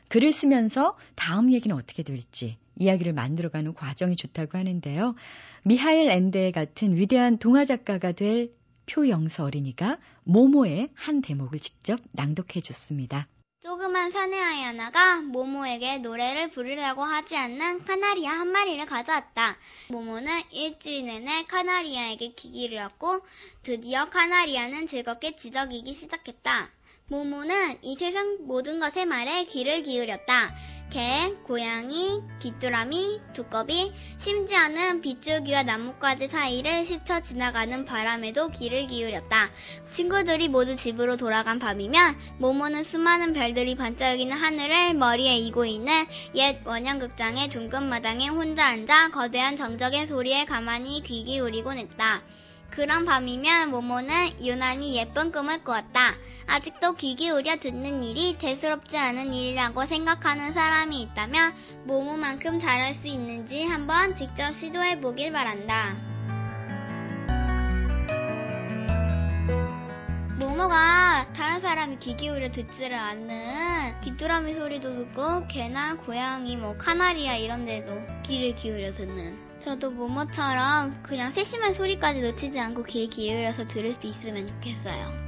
글을 0.07 0.31
쓰면서 0.31 0.95
다음 1.15 1.51
얘기는 1.51 1.75
어떻게 1.75 2.01
될지 2.01 2.55
이야기를 2.79 3.11
만들어가는 3.11 3.73
과정이 3.73 4.15
좋다고 4.15 4.57
하는데요. 4.57 5.15
미하일 5.63 6.09
엔데 6.09 6.51
같은 6.51 6.95
위대한 6.95 7.37
동화 7.39 7.65
작가가 7.65 8.13
될 8.13 8.51
표영서 8.85 9.45
어린이가 9.45 9.97
모모의 10.23 10.89
한 10.93 11.21
대목을 11.21 11.59
직접 11.59 11.99
낭독해 12.11 12.61
줬습니다. 12.61 13.27
조그만 13.61 14.11
사내 14.11 14.37
아이 14.37 14.61
하나가 14.61 15.21
모모에게 15.21 15.99
노래를 15.99 16.49
부르려고 16.49 17.01
하지 17.01 17.37
않는 17.37 17.85
카나리아 17.85 18.31
한 18.31 18.49
마리를 18.49 18.85
가져왔다. 18.85 19.57
모모는 19.87 20.27
일주일 20.51 21.05
내내 21.05 21.45
카나리아에게 21.45 22.33
기기를 22.33 22.79
얻고 22.79 23.21
드디어 23.61 24.09
카나리아는 24.09 24.87
즐겁게 24.87 25.37
지저귀기 25.37 25.93
시작했다. 25.93 26.69
모모는 27.07 27.79
이 27.81 27.97
세상 27.99 28.37
모든 28.47 28.79
것의 28.79 29.05
말에 29.05 29.43
귀를 29.45 29.83
기울였다. 29.83 30.55
개, 30.89 31.33
고양이, 31.43 32.21
귀뚜라미, 32.41 33.19
두꺼비, 33.33 33.91
심지어는 34.19 35.01
빗줄기와 35.01 35.63
나뭇가지 35.63 36.29
사이를 36.29 36.85
스쳐 36.85 37.19
지나가는 37.19 37.83
바람에도 37.83 38.47
귀를 38.49 38.87
기울였다. 38.87 39.49
친구들이 39.91 40.47
모두 40.47 40.77
집으로 40.77 41.17
돌아간 41.17 41.59
밤이면 41.59 42.15
모모는 42.37 42.85
수많은 42.85 43.33
별들이 43.33 43.75
반짝이는 43.75 44.37
하늘을 44.37 44.93
머리에 44.93 45.37
이고 45.39 45.65
있는 45.65 46.05
옛 46.35 46.61
원형극장의 46.65 47.49
둥근 47.49 47.89
마당에 47.89 48.29
혼자 48.29 48.67
앉아 48.67 49.09
거대한 49.09 49.57
정적의 49.57 50.07
소리에 50.07 50.45
가만히 50.45 51.03
귀 51.03 51.25
기울이곤 51.25 51.79
했다. 51.79 52.23
그런 52.75 53.05
밤이면 53.05 53.69
모모는 53.69 54.43
유난히 54.43 54.97
예쁜 54.97 55.31
꿈을 55.31 55.63
꾸었다. 55.63 56.15
아직도 56.47 56.95
귀 56.95 57.13
기울여 57.13 57.57
듣는 57.57 58.01
일이 58.03 58.35
대수롭지 58.39 58.97
않은 58.97 59.31
일이라고 59.31 59.85
생각하는 59.85 60.51
사람이 60.51 60.99
있다면 61.03 61.53
모모만큼 61.83 62.59
잘할 62.59 62.95
수 62.95 63.07
있는지 63.07 63.63
한번 63.63 64.15
직접 64.15 64.55
시도해 64.55 65.01
보길 65.01 65.31
바란다. 65.31 65.95
모모가 70.39 71.31
다른 71.33 71.59
사람이 71.59 71.99
귀 71.99 72.15
기울여 72.15 72.49
듣지를 72.49 72.97
않는 72.97 74.01
귀뚜라미 74.01 74.55
소리도 74.55 74.95
듣고 74.95 75.45
개나 75.47 75.97
고양이 75.97 76.57
뭐 76.57 76.75
카나리아 76.75 77.35
이런 77.35 77.65
데도 77.65 78.01
귀를 78.23 78.55
기울여 78.55 78.93
듣는 78.93 79.52
저도 79.63 79.91
모모처럼 79.91 81.03
그냥 81.03 81.31
세심한 81.31 81.73
소리까지 81.73 82.21
놓치지 82.21 82.59
않고 82.59 82.83
귀에 82.83 83.07
기울여서 83.07 83.65
들을 83.65 83.93
수 83.93 84.07
있으면 84.07 84.47
좋겠어요. 84.47 85.23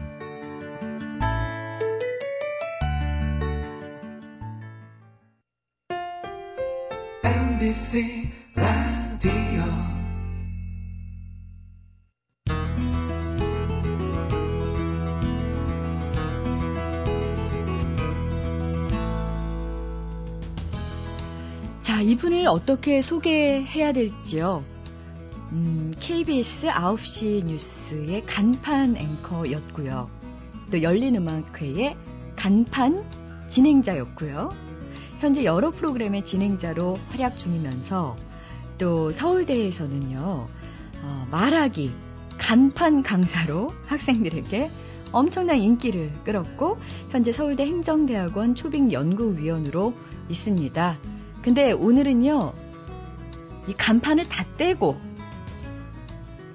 이분을 22.05 22.45
어떻게 22.45 23.01
소개해야 23.01 23.91
될지요. 23.91 24.63
음, 25.51 25.91
KBS 25.99 26.67
9시 26.67 27.45
뉴스의 27.45 28.27
간판 28.27 28.95
앵커였고요. 28.95 30.07
또 30.69 30.81
열린 30.83 31.15
음악회의 31.15 31.97
간판 32.35 33.03
진행자였고요. 33.47 34.53
현재 35.17 35.45
여러 35.45 35.71
프로그램의 35.71 36.25
진행자로 36.25 36.99
활약 37.09 37.39
중이면서 37.39 38.15
또 38.77 39.11
서울대에서는요, 39.11 40.47
어, 41.01 41.27
말하기 41.31 41.91
간판 42.37 43.01
강사로 43.01 43.73
학생들에게 43.87 44.69
엄청난 45.11 45.57
인기를 45.57 46.11
끌었고 46.23 46.77
현재 47.09 47.31
서울대 47.31 47.65
행정대학원 47.65 48.53
초빙 48.53 48.91
연구위원으로 48.91 49.95
있습니다. 50.29 51.14
근데 51.45 51.71
오늘은요, 51.71 52.53
이 53.67 53.73
간판을 53.73 54.27
다 54.27 54.43
떼고 54.57 54.99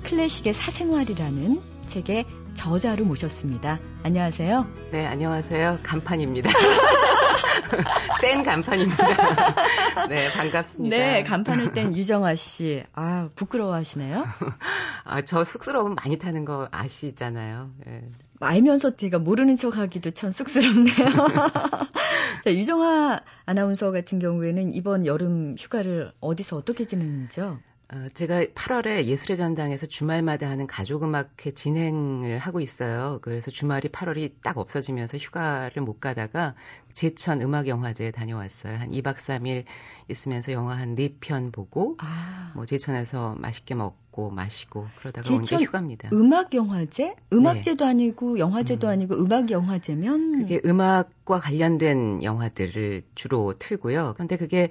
클래식의 0.02 0.52
사생활이라는 0.52 1.61
책의 1.87 2.26
저자로 2.54 3.04
모셨습니다. 3.04 3.78
안녕하세요. 4.02 4.66
네, 4.90 5.06
안녕하세요. 5.06 5.78
간판입니다. 5.85 6.50
뗀 8.20 8.42
간판입니다. 8.42 10.09
네, 10.09 10.28
반갑습니다. 10.32 10.97
네, 10.97 11.23
간판을 11.23 11.73
뗀 11.73 11.94
유정아 11.97 12.35
씨. 12.35 12.82
아, 12.92 13.28
부끄러워하시네요? 13.37 14.26
아, 15.04 15.23
저 15.23 15.44
쑥스러움 15.44 15.94
많이 15.94 16.18
타는 16.18 16.44
거 16.44 16.66
아시잖아요. 16.73 17.70
네. 17.87 18.11
알면서 18.47 18.97
제가 18.97 19.18
모르는 19.18 19.56
척 19.56 19.76
하기도 19.76 20.11
참 20.12 20.32
쑥스럽네요. 20.32 20.94
자, 22.44 22.54
유정아 22.54 23.20
아나운서 23.44 23.90
같은 23.92 24.18
경우에는 24.18 24.73
이번 24.73 25.06
여름 25.06 25.54
휴가를 25.59 26.12
어디서 26.20 26.56
어떻게 26.56 26.87
지냈는지요? 26.87 27.61
어, 27.92 28.09
제가 28.14 28.44
8월에 28.44 29.06
예술의 29.06 29.37
전당에서 29.37 29.85
주말마다 29.87 30.49
하는 30.49 30.68
가족음악회 30.68 31.50
진행을 31.54 32.38
하고 32.38 32.61
있어요. 32.61 33.18
그래서 33.20 33.50
주말이 33.50 33.88
8월이 33.88 34.35
딱 34.44 34.59
없어지면서 34.59 35.18
휴가를 35.18 35.82
못 35.82 35.99
가다가 35.99 36.54
제천 36.94 37.42
음악영화제에 37.42 38.12
다녀왔어요. 38.12 38.76
한 38.78 38.90
2박 38.92 39.16
3일 39.16 39.64
있으면서 40.09 40.52
영화 40.52 40.76
한 40.76 40.94
4편 40.94 41.52
보고, 41.52 41.97
아. 41.99 42.52
뭐 42.54 42.64
제천에서 42.64 43.35
맛있게 43.38 43.75
먹고 43.75 44.30
마시고 44.30 44.87
그러다가 45.00 45.35
온 45.35 45.42
게 45.42 45.56
휴가입니다. 45.56 46.11
음악영화제? 46.12 47.16
음악제도 47.32 47.85
네. 47.85 47.90
아니고 47.90 48.38
영화제도 48.38 48.87
음. 48.87 48.92
아니고 48.92 49.16
음악영화제면? 49.16 50.38
그게 50.42 50.61
음악과 50.64 51.40
관련된 51.40 52.23
영화들을 52.23 53.02
주로 53.16 53.54
틀고요. 53.59 54.14
근데 54.16 54.37
그게 54.37 54.70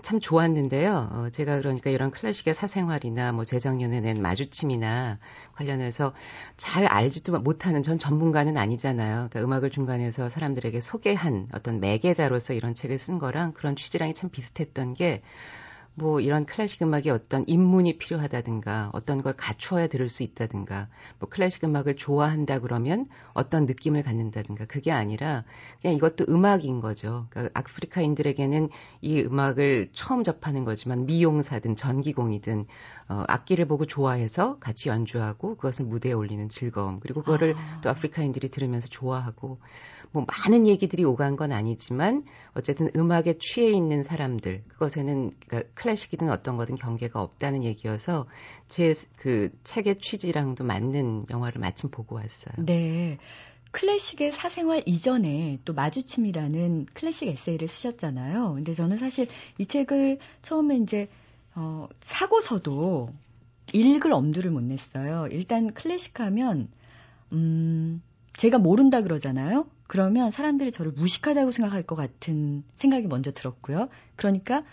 참 0.00 0.20
좋았는데요. 0.20 1.10
어, 1.12 1.28
제가 1.30 1.58
그러니까 1.58 1.90
이런 1.90 2.10
클래식의 2.10 2.54
사생활이나 2.54 3.32
뭐 3.32 3.44
재작년에 3.44 4.00
낸 4.00 4.22
마주침이나 4.22 5.18
관련해서 5.54 6.14
잘 6.56 6.86
알지도 6.86 7.38
못하는 7.40 7.82
전 7.82 7.98
전문가는 7.98 8.56
아니잖아요. 8.56 9.28
그러니까 9.30 9.42
음악을 9.42 9.70
중간에서 9.70 10.30
사람들에게 10.30 10.80
소개한 10.80 11.46
어떤 11.52 11.80
매개자로서 11.80 12.54
이런 12.54 12.74
책을 12.74 12.98
쓴 12.98 13.18
거랑 13.18 13.52
그런 13.52 13.76
취지랑이 13.76 14.14
참 14.14 14.30
비슷했던 14.30 14.94
게 14.94 15.22
뭐 15.94 16.20
이런 16.20 16.46
클래식 16.46 16.82
음악이 16.82 17.10
어떤 17.10 17.44
입문이 17.46 17.98
필요하다든가 17.98 18.90
어떤 18.94 19.22
걸 19.22 19.34
갖추어야 19.34 19.88
들을 19.88 20.08
수 20.08 20.22
있다든가 20.22 20.88
뭐 21.18 21.28
클래식 21.28 21.64
음악을 21.64 21.96
좋아한다 21.96 22.60
그러면 22.60 23.06
어떤 23.34 23.66
느낌을 23.66 24.02
갖는다든가 24.02 24.64
그게 24.64 24.90
아니라 24.90 25.44
그냥 25.82 25.96
이것도 25.96 26.26
음악인 26.28 26.80
거죠. 26.80 27.26
그러니까 27.30 27.58
아프리카인들에게는 27.60 28.70
이 29.02 29.20
음악을 29.20 29.90
처음 29.92 30.24
접하는 30.24 30.64
거지만 30.64 31.04
미용사든 31.04 31.76
전기공이든 31.76 32.66
어, 33.08 33.24
악기를 33.28 33.66
보고 33.66 33.84
좋아해서 33.84 34.58
같이 34.60 34.88
연주하고 34.88 35.56
그것을 35.56 35.84
무대에 35.84 36.12
올리는 36.12 36.48
즐거움 36.48 37.00
그리고 37.00 37.22
그거를 37.22 37.54
아. 37.56 37.80
또 37.82 37.90
아프리카인들이 37.90 38.48
들으면서 38.48 38.88
좋아하고 38.88 39.58
뭐 40.12 40.26
많은 40.26 40.66
얘기들이 40.66 41.04
오간 41.04 41.36
건 41.36 41.52
아니지만 41.52 42.24
어쨌든 42.54 42.90
음악에 42.94 43.38
취해 43.38 43.70
있는 43.70 44.02
사람들 44.02 44.62
그것에는 44.68 45.32
그러니까 45.46 45.70
클래식이든 45.82 46.30
어떤 46.30 46.56
거든 46.56 46.76
경계가 46.76 47.20
없다는 47.20 47.64
얘기여서 47.64 48.26
제 48.68 48.94
그 49.22 49.50
책의 49.62 50.00
취지랑도 50.00 50.64
맞는 50.64 51.26
영화를 51.30 51.60
마침 51.60 51.90
보고 51.90 52.16
왔어요. 52.16 52.54
네. 52.58 53.18
클래식의 53.70 54.32
사생활 54.32 54.82
이전에 54.84 55.60
또 55.64 55.72
마주침이라는 55.72 56.86
클래식 56.92 57.28
에세이를 57.28 57.68
쓰셨잖아요. 57.68 58.54
근데 58.54 58.74
저는 58.74 58.98
사실 58.98 59.28
이 59.58 59.66
책을 59.66 60.18
처음에 60.42 60.76
이제 60.76 61.08
어, 61.54 61.88
사고서도 62.00 63.10
읽을 63.72 64.12
엄두를 64.12 64.50
못 64.50 64.64
냈어요. 64.64 65.28
일단 65.30 65.72
클래식 65.72 66.18
하면 66.18 66.68
음, 67.30 68.02
제가 68.32 68.58
모른다 68.58 69.02
그러잖아요. 69.02 69.66
그러면 69.86 70.32
사람들이 70.32 70.72
저를 70.72 70.90
무식하다고 70.90 71.52
생각할 71.52 71.84
것 71.84 71.94
같은 71.94 72.64
생각이 72.74 73.06
먼저 73.06 73.30
들었고요. 73.30 73.88
그러니까 74.16 74.64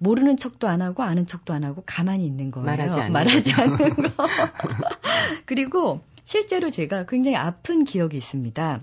모르는 0.00 0.38
척도 0.38 0.66
안 0.66 0.80
하고 0.80 1.02
아는 1.02 1.26
척도 1.26 1.52
안 1.52 1.62
하고 1.62 1.82
가만히 1.84 2.24
있는 2.24 2.50
거예요. 2.50 2.64
말하지 2.64 3.00
않는, 3.00 3.12
말하지 3.12 3.52
않는 3.52 3.94
거. 3.94 4.26
그리고 5.44 6.00
실제로 6.24 6.70
제가 6.70 7.04
굉장히 7.04 7.36
아픈 7.36 7.84
기억이 7.84 8.16
있습니다. 8.16 8.80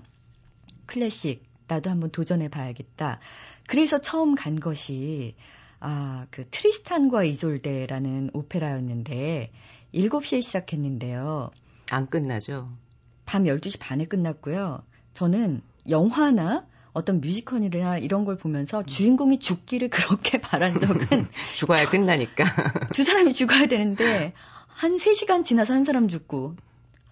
클래식 0.86 1.42
나도 1.66 1.90
한번 1.90 2.10
도전해 2.10 2.48
봐야겠다. 2.48 3.18
그래서 3.66 3.98
처음 3.98 4.36
간 4.36 4.54
것이 4.54 5.34
아, 5.80 6.26
그 6.30 6.48
트리스탄과 6.48 7.24
이졸데라는 7.24 8.30
오페라였는데 8.32 9.50
7시에 9.94 10.40
시작했는데요. 10.40 11.50
안 11.90 12.06
끝나죠. 12.08 12.70
밤 13.26 13.44
12시 13.44 13.80
반에 13.80 14.04
끝났고요. 14.04 14.84
저는 15.14 15.62
영화나 15.88 16.64
어떤 16.98 17.20
뮤지컬이나 17.20 17.98
이런 17.98 18.24
걸 18.24 18.36
보면서 18.36 18.82
주인공이 18.82 19.38
죽기를 19.38 19.88
그렇게 19.88 20.38
바란 20.42 20.76
적은 20.76 20.98
죽어야 21.56 21.88
끝나니까 21.88 22.44
두 22.92 23.04
사람이 23.04 23.32
죽어야 23.32 23.66
되는데 23.66 24.34
한 24.66 24.96
3시간 24.96 25.44
지나서 25.44 25.74
한 25.74 25.84
사람 25.84 26.08
죽고 26.08 26.56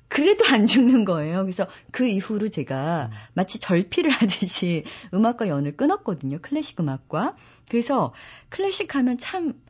그래도 0.09 0.45
안 0.47 0.67
죽는 0.67 1.05
거예요. 1.05 1.41
그래서 1.43 1.67
그 1.91 2.07
이후로 2.07 2.49
제가 2.49 3.11
마치 3.35 3.59
절피를 3.59 4.11
하듯이 4.11 4.85
음악과 5.13 5.49
연을 5.49 5.77
끊었거든요. 5.77 6.39
클래식 6.43 6.79
음악과. 6.81 7.35
그래서 7.69 8.13
클래식 8.49 8.95
하면 8.95 9.19
참 9.19 9.61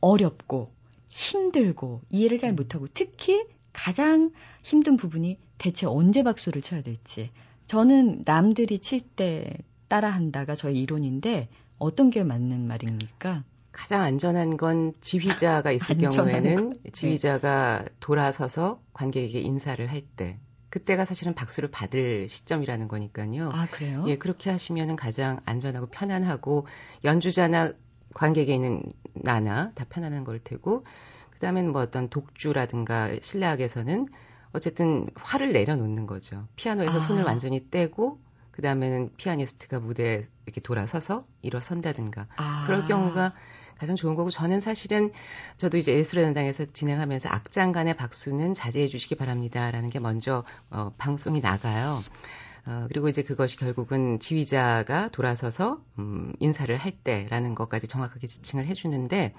어렵고 0.00 0.72
힘들고 1.08 2.02
이해를 2.10 2.38
잘 2.38 2.52
못하고 2.52 2.88
특히 2.92 3.42
가장 3.72 4.32
힘든 4.62 4.96
부분이 4.96 5.38
대체 5.56 5.86
언제 5.86 6.22
박수를 6.22 6.60
쳐야 6.60 6.82
될지. 6.82 7.30
저는 7.70 8.22
남들이 8.24 8.80
칠 8.80 9.00
때 9.14 9.56
따라한다가 9.86 10.56
저의 10.56 10.80
이론인데 10.80 11.48
어떤 11.78 12.10
게 12.10 12.24
맞는 12.24 12.66
말입니까? 12.66 13.44
가장 13.70 14.02
안전한 14.02 14.56
건 14.56 14.92
지휘자가 15.00 15.70
있을 15.70 15.96
경우에는 16.42 16.80
네. 16.82 16.90
지휘자가 16.90 17.84
돌아서서 18.00 18.82
관객에게 18.92 19.38
인사를 19.38 19.88
할 19.88 20.02
때. 20.02 20.40
그때가 20.70 21.04
사실은 21.04 21.32
박수를 21.36 21.70
받을 21.70 22.28
시점이라는 22.28 22.88
거니까요. 22.88 23.50
아, 23.52 23.68
그래요? 23.70 24.04
예, 24.08 24.18
그렇게 24.18 24.50
하시면은 24.50 24.96
가장 24.96 25.38
안전하고 25.44 25.86
편안하고 25.92 26.66
연주자나 27.04 27.72
관객에 28.14 28.52
있는 28.52 28.82
나나 29.14 29.70
다 29.76 29.86
편안한 29.88 30.24
걸 30.24 30.40
테고 30.42 30.84
그다음에는 31.34 31.70
뭐 31.70 31.82
어떤 31.82 32.08
독주라든가 32.08 33.10
실내악에서는 33.22 34.08
어쨌든 34.52 35.08
화를 35.14 35.52
내려놓는 35.52 36.06
거죠. 36.06 36.46
피아노에서 36.56 36.96
아. 36.96 37.00
손을 37.00 37.24
완전히 37.24 37.70
떼고 37.70 38.20
그 38.50 38.62
다음에는 38.62 39.10
피아니스트가 39.16 39.80
무대에 39.80 40.26
이렇게 40.44 40.60
돌아서서 40.60 41.26
일어선다든가 41.42 42.26
아. 42.36 42.64
그럴 42.66 42.86
경우가 42.86 43.34
가장 43.78 43.96
좋은 43.96 44.14
거고 44.14 44.28
저는 44.28 44.60
사실은 44.60 45.10
저도 45.56 45.78
이제 45.78 45.94
예술의 45.94 46.26
전당에서 46.26 46.66
진행하면서 46.66 47.30
악장 47.30 47.72
간의 47.72 47.96
박수는 47.96 48.52
자제해 48.52 48.88
주시기 48.88 49.14
바랍니다라는 49.14 49.88
게 49.88 49.98
먼저 49.98 50.44
어, 50.68 50.92
방송이 50.98 51.40
나가요. 51.40 52.00
어, 52.66 52.84
그리고 52.88 53.08
이제 53.08 53.22
그것이 53.22 53.56
결국은 53.56 54.18
지휘자가 54.20 55.08
돌아서서 55.08 55.82
음, 55.98 56.34
인사를 56.40 56.76
할 56.76 56.92
때라는 56.92 57.54
것까지 57.54 57.88
정확하게 57.88 58.26
지칭을 58.26 58.66
해주는데 58.66 59.32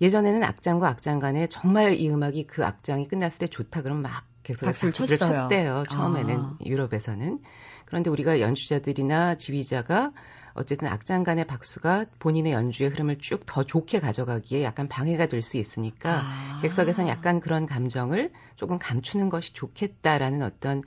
예전에는 0.00 0.42
악장과 0.44 0.88
악장 0.88 1.18
간에 1.18 1.46
정말 1.48 1.94
이 1.94 2.08
음악이 2.08 2.46
그 2.46 2.64
악장이 2.64 3.08
끝났을 3.08 3.38
때 3.38 3.46
좋다 3.48 3.82
그러면 3.82 4.02
막 4.02 4.24
계속 4.42 4.66
박수를, 4.66 4.92
박수를 4.92 5.18
쳤대요. 5.18 5.84
처음에는 5.90 6.36
아. 6.36 6.56
유럽에서는. 6.64 7.40
그런데 7.84 8.10
우리가 8.10 8.40
연주자들이나 8.40 9.36
지휘자가 9.36 10.12
어쨌든 10.58 10.88
악장 10.88 11.24
간의 11.24 11.46
박수가 11.46 12.06
본인의 12.18 12.52
연주의 12.52 12.90
흐름을 12.90 13.18
쭉 13.18 13.38
더 13.46 13.64
좋게 13.64 14.00
가져가기에 14.00 14.62
약간 14.62 14.88
방해가 14.88 15.26
될 15.26 15.42
수 15.42 15.56
있으니까 15.56 16.20
아. 16.22 16.58
객석에서는 16.62 17.08
약간 17.08 17.40
그런 17.40 17.66
감정을 17.66 18.32
조금 18.56 18.78
감추는 18.78 19.28
것이 19.30 19.54
좋겠다라는 19.54 20.42
어떤 20.42 20.82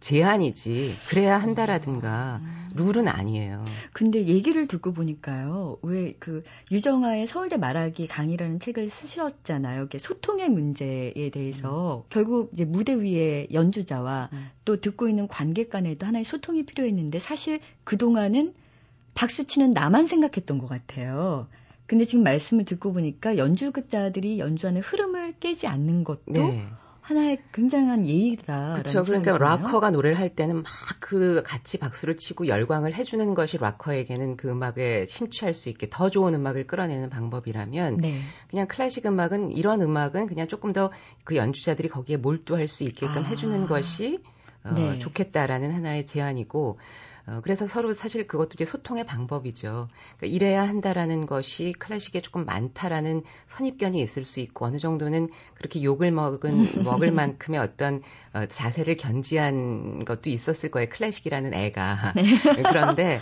제한이지 0.00 0.96
그래야 1.08 1.38
한다라든가 1.38 2.40
룰은 2.74 3.08
아니에요. 3.08 3.64
근데 3.92 4.26
얘기를 4.26 4.66
듣고 4.66 4.92
보니까요. 4.92 5.78
왜 5.82 6.14
그 6.18 6.42
유정아의 6.70 7.26
서울대 7.26 7.56
말하기 7.56 8.06
강의라는 8.06 8.60
책을 8.60 8.88
쓰셨잖아요. 8.88 9.88
소통의 9.98 10.48
문제에 10.48 11.30
대해서 11.32 11.98
음. 11.98 12.08
결국 12.10 12.50
이제 12.52 12.64
무대 12.64 12.94
위에 12.94 13.48
연주자와 13.52 14.30
음. 14.32 14.50
또 14.64 14.80
듣고 14.80 15.08
있는 15.08 15.28
관객 15.28 15.70
간에도 15.70 16.06
하나의 16.06 16.24
소통이 16.24 16.64
필요했는데 16.64 17.18
사실 17.18 17.60
그동안은 17.84 18.54
박수 19.14 19.46
치는 19.46 19.72
나만 19.72 20.06
생각했던 20.06 20.58
것 20.58 20.68
같아요. 20.68 21.46
근데 21.86 22.04
지금 22.04 22.24
말씀을 22.24 22.64
듣고 22.64 22.92
보니까 22.92 23.36
연주자들이 23.36 24.38
연주하는 24.38 24.80
흐름을 24.80 25.34
깨지 25.38 25.66
않는 25.66 26.04
것도 26.04 26.22
네. 26.32 26.66
하나의 27.02 27.42
굉장한 27.52 28.06
예의다. 28.06 28.72
그렇죠. 28.78 29.02
그러니까 29.02 29.36
락커가 29.36 29.90
노래를 29.90 30.18
할 30.18 30.34
때는 30.34 30.62
막 30.62 30.64
그 31.00 31.42
같이 31.44 31.76
박수를 31.76 32.16
치고 32.16 32.48
열광을 32.48 32.94
해주는 32.94 33.34
것이 33.34 33.58
락커에게는 33.58 34.38
그 34.38 34.48
음악에 34.48 35.04
심취할 35.04 35.52
수 35.52 35.68
있게 35.68 35.88
더 35.90 36.08
좋은 36.08 36.34
음악을 36.34 36.66
끌어내는 36.66 37.10
방법이라면 37.10 37.98
네. 37.98 38.22
그냥 38.48 38.66
클래식 38.66 39.04
음악은 39.04 39.52
이런 39.52 39.82
음악은 39.82 40.26
그냥 40.28 40.48
조금 40.48 40.72
더 40.72 40.90
그 41.24 41.36
연주자들이 41.36 41.88
거기에 41.88 42.16
몰두할 42.16 42.68
수 42.68 42.84
있게끔 42.84 43.22
아. 43.22 43.26
해주는 43.26 43.66
것이 43.66 44.18
어, 44.64 44.72
네. 44.74 44.98
좋겠다라는 44.98 45.72
하나의 45.72 46.06
제안이고 46.06 46.78
어, 47.26 47.40
그래서 47.42 47.66
서로 47.66 47.92
사실 47.92 48.26
그것도 48.26 48.50
이제 48.54 48.64
소통의 48.64 49.04
방법이죠. 49.04 49.88
그러니까 50.18 50.36
이래야 50.36 50.68
한다라는 50.68 51.26
것이 51.26 51.72
클래식에 51.78 52.20
조금 52.20 52.44
많다라는 52.44 53.22
선입견이 53.46 54.00
있을 54.00 54.24
수 54.24 54.40
있고 54.40 54.66
어느 54.66 54.78
정도는 54.78 55.30
그렇게 55.54 55.82
욕을 55.82 56.12
먹은 56.12 56.52
먹을 56.84 57.12
만큼의 57.12 57.60
어떤 57.60 58.02
어, 58.34 58.46
자세를 58.46 58.96
견지한 58.96 60.04
것도 60.04 60.28
있었을 60.28 60.70
거예요. 60.70 60.88
클래식이라는 60.90 61.54
애가. 61.54 62.14
네. 62.16 62.22
그런데 62.68 63.20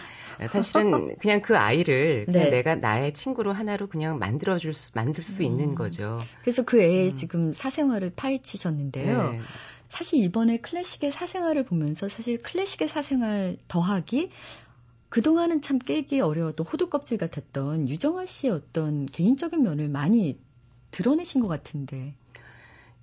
사실은 0.48 1.16
그냥 1.18 1.42
그 1.42 1.56
아이를 1.56 2.24
그냥 2.24 2.44
네. 2.44 2.50
내가 2.50 2.74
나의 2.74 3.12
친구로 3.12 3.52
하나로 3.52 3.88
그냥 3.88 4.18
만들어 4.18 4.58
줄 4.58 4.72
수, 4.72 4.92
만들 4.94 5.22
수 5.22 5.42
있는 5.42 5.70
음. 5.70 5.74
거죠. 5.74 6.18
그래서 6.40 6.64
그 6.64 6.80
애의 6.80 7.10
음. 7.10 7.14
지금 7.14 7.52
사생활을 7.52 8.12
파헤치셨는데요. 8.16 9.32
네. 9.32 9.40
사실 9.90 10.24
이번에 10.24 10.56
클래식의 10.56 11.10
사생활을 11.10 11.64
보면서 11.64 12.08
사실 12.08 12.38
클래식의 12.38 12.88
사생활 12.88 13.58
더하기 13.68 14.30
그동안은 15.10 15.60
참 15.60 15.78
깨기 15.78 16.20
어려웠던 16.20 16.66
호두껍질 16.66 17.18
같았던 17.18 17.90
유정아 17.90 18.24
씨의 18.24 18.50
어떤 18.54 19.04
개인적인 19.04 19.62
면을 19.62 19.90
많이 19.90 20.38
드러내신 20.90 21.42
것 21.42 21.48
같은데. 21.48 22.14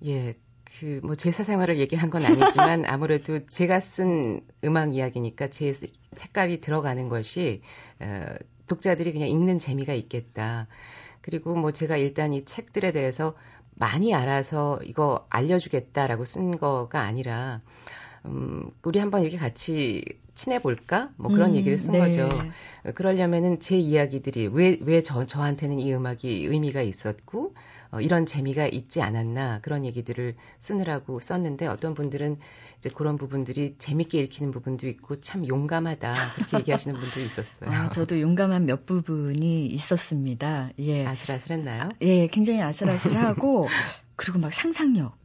예, 0.04 0.34
그, 0.78 1.00
뭐, 1.02 1.14
제 1.14 1.30
사 1.30 1.44
생활을 1.44 1.78
얘기한 1.78 2.10
건 2.10 2.24
아니지만, 2.24 2.84
아무래도 2.86 3.46
제가 3.46 3.80
쓴 3.80 4.40
음악 4.64 4.94
이야기니까 4.94 5.48
제 5.48 5.72
색깔이 6.16 6.60
들어가는 6.60 7.08
것이, 7.08 7.62
어, 8.00 8.34
독자들이 8.66 9.12
그냥 9.12 9.28
읽는 9.28 9.58
재미가 9.58 9.94
있겠다. 9.94 10.68
그리고 11.22 11.54
뭐, 11.56 11.72
제가 11.72 11.96
일단 11.96 12.32
이 12.32 12.44
책들에 12.44 12.92
대해서 12.92 13.34
많이 13.74 14.14
알아서 14.14 14.80
이거 14.84 15.26
알려주겠다라고 15.30 16.24
쓴 16.24 16.56
거가 16.58 17.00
아니라, 17.02 17.60
음, 18.26 18.70
우리 18.82 18.98
한번 19.00 19.22
이렇게 19.22 19.36
같이 19.38 20.04
친해볼까? 20.34 21.10
뭐 21.16 21.30
그런 21.30 21.50
음, 21.50 21.54
얘기를 21.56 21.78
쓴 21.78 21.92
네. 21.92 21.98
거죠. 21.98 22.28
그러려면은 22.94 23.60
제 23.60 23.76
이야기들이 23.78 24.48
왜, 24.48 24.78
왜 24.82 25.02
저, 25.02 25.26
저한테는 25.26 25.78
이 25.78 25.92
음악이 25.92 26.46
의미가 26.46 26.82
있었고, 26.82 27.54
어, 27.92 28.00
이런 28.00 28.24
재미가 28.24 28.66
있지 28.68 29.02
않았나 29.02 29.60
그런 29.62 29.84
얘기들을 29.84 30.36
쓰느라고 30.60 31.20
썼는데 31.20 31.66
어떤 31.66 31.94
분들은 31.94 32.36
이제 32.78 32.88
그런 32.88 33.16
부분들이 33.16 33.74
재밌게 33.78 34.20
읽히는 34.22 34.52
부분도 34.52 34.86
있고 34.88 35.20
참 35.20 35.46
용감하다 35.46 36.14
그렇게 36.36 36.58
얘기하시는 36.58 36.98
분도 36.98 37.20
있었어요. 37.20 37.70
아, 37.70 37.90
저도 37.90 38.20
용감한 38.20 38.66
몇 38.66 38.86
부분이 38.86 39.66
있었습니다. 39.66 40.70
예. 40.78 41.04
아슬아슬했나요? 41.04 41.88
예, 42.02 42.28
굉장히 42.28 42.62
아슬아슬하고, 42.62 43.66
그리고 44.16 44.38
막 44.38 44.52
상상력. 44.52 45.18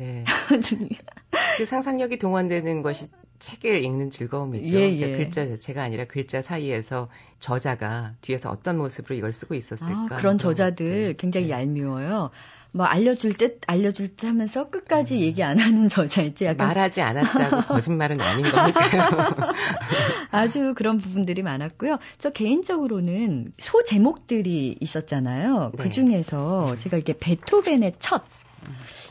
예. 0.00 0.24
그 1.56 1.66
상상력이 1.66 2.18
동원되는 2.18 2.82
것이 2.82 3.08
책을 3.38 3.84
읽는 3.84 4.10
즐거움이죠. 4.10 4.74
예, 4.74 4.90
그러니까 4.90 5.08
예. 5.08 5.16
글자 5.16 5.46
자체가 5.46 5.82
아니라 5.82 6.04
글자 6.04 6.42
사이에서 6.42 7.08
저자가 7.40 8.14
뒤에서 8.20 8.50
어떤 8.50 8.78
모습으로 8.78 9.14
이걸 9.14 9.32
쓰고 9.32 9.54
아, 9.54 9.56
있었을까. 9.56 10.16
그런 10.16 10.38
저자들 10.38 11.14
굉장히 11.18 11.48
네. 11.48 11.52
얄미워요. 11.52 12.30
뭐 12.74 12.86
알려줄 12.86 13.34
듯 13.34 13.60
알려줄 13.68 14.16
듯 14.16 14.26
하면서 14.26 14.68
끝까지 14.68 15.20
얘기 15.20 15.44
안 15.44 15.60
하는 15.60 15.86
저자 15.86 16.22
있죠. 16.22 16.44
약간 16.44 16.66
말하지 16.66 17.02
않았다고 17.02 17.68
거짓말은 17.72 18.20
아닌 18.20 18.50
거니까요. 18.50 19.30
아주 20.32 20.74
그런 20.74 20.98
부분들이 20.98 21.42
많았고요. 21.42 21.98
저 22.18 22.30
개인적으로는 22.30 23.52
소 23.58 23.84
제목들이 23.84 24.76
있었잖아요. 24.80 25.70
네. 25.76 25.82
그 25.84 25.90
중에서 25.90 26.76
제가 26.78 26.96
이게 26.96 27.14
베토벤의 27.16 27.94
첫. 28.00 28.24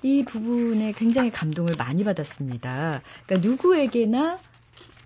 이 0.04 0.24
부분에 0.26 0.92
굉장히 0.94 1.32
감동을 1.32 1.74
많이 1.78 2.04
받았습니다. 2.04 3.02
그러니까 3.26 3.48
누구에게나 3.48 4.40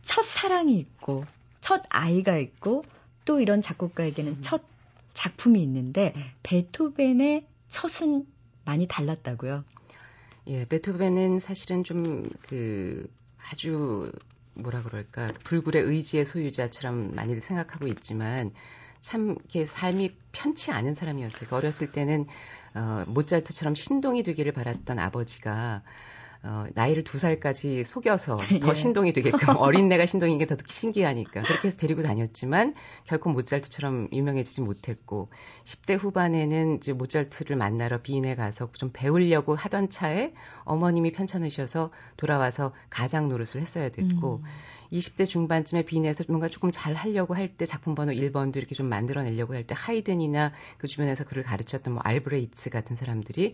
첫 0.02 0.24
사랑이 0.24 0.78
있고, 0.78 1.26
첫 1.62 1.84
아이가 1.90 2.38
있고, 2.38 2.84
또 3.26 3.40
이런 3.40 3.62
작곡가에게는 3.62 4.32
음. 4.32 4.38
첫 4.42 4.64
작품이 5.14 5.62
있는데, 5.64 6.14
음. 6.16 6.24
베토벤의 6.44 7.46
첫은 7.70 8.26
많이 8.66 8.88
달랐다고요. 8.88 9.64
예, 10.48 10.66
베토벤은 10.66 11.40
사실은 11.40 11.84
좀 11.84 12.30
그 12.48 13.08
아주 13.52 14.12
뭐라 14.54 14.84
그럴까 14.84 15.34
불굴의 15.44 15.84
의지의 15.84 16.26
소유자처럼 16.26 17.16
많이들 17.16 17.42
생각하고 17.42 17.88
있지만 17.88 18.52
참 19.00 19.36
이렇게 19.40 19.66
삶이 19.66 20.16
편치 20.32 20.72
않은 20.72 20.94
사람이었어요. 20.94 21.50
어렸을 21.52 21.92
때는 21.92 22.26
어, 22.78 23.04
모차르트처럼 23.08 23.76
신동이 23.76 24.24
되기를 24.24 24.52
바랐던 24.52 25.00
아버지가 25.00 25.82
어, 26.44 26.66
나이를 26.76 27.04
두 27.04 27.18
살까지 27.18 27.84
속여서 27.84 28.38
더 28.62 28.70
예. 28.70 28.74
신동이 28.74 29.12
되게끔 29.12 29.56
어린 29.58 29.90
내가 29.90 30.06
신동인 30.06 30.38
게 30.38 30.46
더 30.46 30.56
신기하니까 30.66 31.42
그렇게 31.42 31.68
해서 31.68 31.78
데리고 31.78 32.04
다녔지만 32.04 32.76
결코 33.06 33.32
모차르트처럼 33.32 34.10
유명해지지 34.14 34.62
못했고 34.62 35.30
10대 35.66 35.98
후반에는 36.00 36.78
이제 36.78 36.94
모차르트를 36.94 37.56
만나러 37.56 38.02
비인에 38.02 38.36
가서 38.36 38.70
좀 38.74 38.92
배우려고 38.94 39.56
하던 39.56 39.90
차에 39.90 40.34
어머님이 40.64 41.12
편찮으셔서 41.12 41.92
돌아와서 42.16 42.72
가장 42.90 43.28
노릇을 43.28 43.60
했어야 43.60 43.90
됐고 43.90 44.36
음. 44.38 44.44
20대 44.92 45.26
중반쯤에 45.26 45.84
빈에서 45.84 46.24
뭔가 46.28 46.48
조금 46.48 46.72
잘 46.72 46.94
하려고 46.94 47.36
할 47.36 47.48
때 47.58 47.66
작품 47.66 47.96
번호 47.96 48.14
1번도 48.14 48.58
이렇게 48.58 48.76
좀 48.76 48.88
만들어내려고 48.88 49.54
할 49.54 49.66
때 49.66 49.76
하이든이나 49.78 50.52
그 50.78 50.88
주변에서 50.88 51.24
그를 51.26 51.44
가르쳤던 51.44 51.94
뭐 51.94 52.02
알브레이츠 52.04 52.70
같은 52.70 52.96
사람들이 52.96 53.54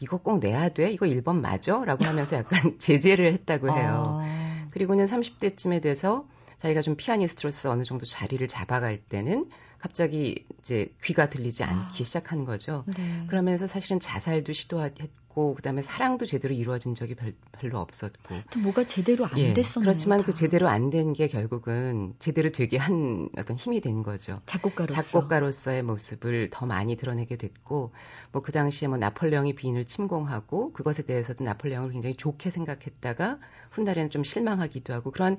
이거 0.00 0.18
꼭 0.18 0.38
내야 0.40 0.68
돼? 0.70 0.90
이거 0.90 1.06
1번 1.06 1.40
맞아? 1.40 1.84
라고 1.84 2.04
하면서 2.04 2.36
약간 2.36 2.76
제재를 2.78 3.32
했다고 3.32 3.70
해요. 3.70 4.18
아. 4.20 4.68
그리고는 4.70 5.06
30대쯤에 5.06 5.82
돼서 5.82 6.26
자기가 6.58 6.80
좀 6.82 6.96
피아니스트로서 6.96 7.70
어느 7.70 7.84
정도 7.84 8.06
자리를 8.06 8.46
잡아갈 8.48 8.96
때는 8.98 9.48
갑자기 9.78 10.44
이제 10.60 10.88
귀가 11.02 11.28
들리지 11.28 11.64
않기 11.64 12.02
아. 12.02 12.04
시작한 12.04 12.44
거죠. 12.44 12.84
네. 12.86 13.24
그러면서 13.28 13.66
사실은 13.66 14.00
자살도 14.00 14.52
시도했고 14.52 15.54
그다음에 15.54 15.82
사랑도 15.82 16.24
제대로 16.26 16.54
이루어진 16.54 16.94
적이 16.94 17.14
별, 17.14 17.34
별로 17.52 17.78
없었고 17.78 18.34
또 18.50 18.58
뭐가 18.60 18.84
제대로 18.84 19.26
안 19.26 19.36
예, 19.38 19.52
됐었네요. 19.52 19.84
그렇지만 19.86 20.20
그 20.22 20.32
다. 20.32 20.32
제대로 20.32 20.68
안 20.68 20.90
된 20.90 21.12
게 21.12 21.28
결국은 21.28 22.14
제대로 22.18 22.50
되게 22.50 22.78
한 22.78 23.28
어떤 23.36 23.56
힘이 23.56 23.80
된 23.80 24.02
거죠. 24.02 24.40
작곡가로서. 24.46 25.02
작곡가로서의 25.02 25.82
모습을 25.82 26.48
더 26.50 26.64
많이 26.66 26.96
드러내게 26.96 27.36
됐고, 27.36 27.92
뭐 28.32 28.42
그 28.42 28.52
당시에 28.52 28.88
뭐 28.88 28.96
나폴레옹이 28.96 29.54
빈을 29.56 29.84
침공하고 29.84 30.72
그것에 30.72 31.02
대해서도 31.02 31.44
나폴레옹을 31.44 31.90
굉장히 31.90 32.16
좋게 32.16 32.50
생각했다가 32.50 33.38
훗날에는 33.72 34.08
좀 34.10 34.24
실망하기도 34.24 34.92
하고 34.94 35.10
그런 35.10 35.36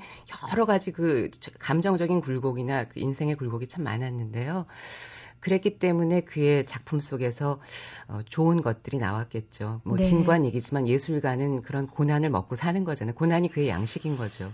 여러 0.52 0.65
가지 0.65 0.91
그 0.91 1.32
감정적인 1.60 2.21
굴곡이나 2.21 2.89
그 2.89 3.00
인생의 3.00 3.36
굴곡이 3.36 3.67
참 3.67 3.84
많았는데 3.86 4.27
요. 4.36 4.66
그랬기 5.40 5.80
때문에 5.80 6.22
그의 6.22 6.66
작품 6.66 7.00
속에서 7.00 7.62
어, 8.08 8.20
좋은 8.28 8.62
것들이 8.62 8.98
나왔겠죠. 8.98 9.82
뭐 9.84 9.98
네. 9.98 10.04
진부한 10.04 10.46
얘기지만 10.46 10.88
예술가는 10.88 11.62
그런 11.62 11.88
고난을 11.88 12.30
먹고 12.30 12.56
사는 12.56 12.84
거잖아요. 12.84 13.16
고난이 13.16 13.52
그의 13.52 13.70
양식인 13.70 14.18
거죠. 14.18 14.52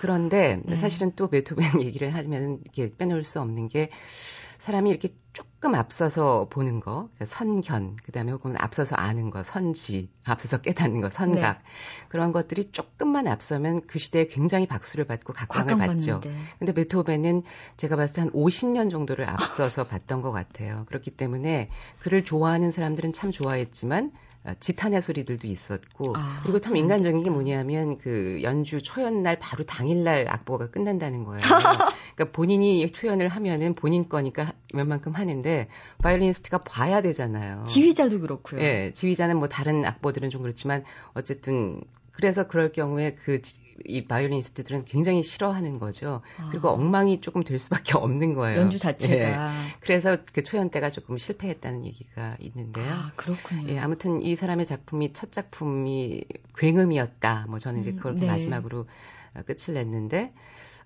그런데 0.00 0.60
네. 0.64 0.76
사실은 0.76 1.12
또 1.16 1.28
베토벤 1.28 1.82
얘기를 1.82 2.14
하면 2.14 2.60
이렇게 2.64 2.94
빼놓을 2.96 3.24
수 3.24 3.40
없는 3.40 3.68
게 3.68 3.90
사람이 4.60 4.90
이렇게 4.90 5.14
조금 5.32 5.74
앞서서 5.74 6.48
보는 6.50 6.80
거, 6.80 7.08
그러니까 7.14 7.24
선견, 7.24 7.96
그 8.04 8.12
다음에 8.12 8.32
혹은 8.32 8.56
앞서서 8.58 8.96
아는 8.96 9.30
거, 9.30 9.42
선지, 9.42 10.10
앞서서 10.24 10.60
깨닫는 10.60 11.00
거, 11.00 11.10
선각, 11.10 11.58
네. 11.58 11.64
그런 12.08 12.32
것들이 12.32 12.72
조금만 12.72 13.26
앞서면 13.26 13.82
그 13.86 13.98
시대에 13.98 14.26
굉장히 14.26 14.66
박수를 14.66 15.06
받고 15.06 15.32
각광을 15.32 15.76
받죠. 15.78 16.20
근데 16.58 16.74
베토벤은 16.74 17.42
제가 17.76 17.96
봤을 17.96 18.14
때 18.16 18.20
한 18.20 18.30
50년 18.32 18.90
정도를 18.90 19.28
앞서서 19.28 19.84
봤던 19.88 20.20
것 20.20 20.30
같아요. 20.32 20.84
그렇기 20.88 21.12
때문에 21.12 21.70
그를 22.00 22.24
좋아하는 22.24 22.70
사람들은 22.70 23.12
참 23.12 23.30
좋아했지만 23.32 24.10
어, 24.10 24.29
지탄의 24.58 25.02
소리들도 25.02 25.46
있었고 25.46 26.14
아, 26.16 26.40
그리고 26.42 26.58
참참 26.60 26.76
인간적인 26.76 27.22
게 27.22 27.30
뭐냐면 27.30 27.98
그 27.98 28.40
연주 28.42 28.82
초연날 28.82 29.38
바로 29.38 29.64
당일날 29.64 30.26
악보가 30.28 30.70
끝난다는 30.70 31.24
거예요. 31.24 31.40
그러니까 32.16 32.32
본인이 32.32 32.88
초연을 32.88 33.28
하면은 33.28 33.74
본인 33.74 34.08
거니까 34.08 34.52
웬만큼 34.72 35.12
하는데 35.12 35.68
바이올리니스트가 35.98 36.58
봐야 36.58 37.02
되잖아요. 37.02 37.64
지휘자도 37.64 38.20
그렇고요. 38.20 38.62
예, 38.62 38.92
지휘자는 38.94 39.36
뭐 39.36 39.48
다른 39.48 39.84
악보들은 39.84 40.30
좀 40.30 40.40
그렇지만 40.40 40.84
어쨌든 41.12 41.82
그래서 42.20 42.46
그럴 42.46 42.72
경우에 42.72 43.14
그 43.14 43.40
이 43.84 44.06
바이올리니스트들은 44.06 44.84
굉장히 44.84 45.22
싫어하는 45.22 45.78
거죠. 45.78 46.22
그리고 46.50 46.68
아, 46.68 46.72
엉망이 46.72 47.20
조금 47.20 47.42
될 47.42 47.58
수밖에 47.58 47.92
없는 47.96 48.34
거예요. 48.34 48.60
연주 48.60 48.78
자체가. 48.78 49.14
예. 49.14 49.68
그래서 49.80 50.18
그 50.32 50.42
초연 50.42 50.70
때가 50.70 50.90
조금 50.90 51.18
실패했다는 51.18 51.86
얘기가 51.86 52.36
있는데요. 52.40 52.92
아, 52.92 53.12
그렇군요. 53.16 53.68
예, 53.68 53.78
아무튼 53.78 54.20
이 54.20 54.36
사람의 54.36 54.66
작품이 54.66 55.12
첫 55.12 55.32
작품이 55.32 56.24
굉음이었다. 56.56 57.46
뭐 57.48 57.58
저는 57.58 57.80
이제 57.80 57.92
음, 57.92 57.96
그걸 57.96 58.16
네. 58.16 58.26
마지막으로 58.26 58.86
어, 59.34 59.42
끝을 59.46 59.74
냈는데 59.74 60.32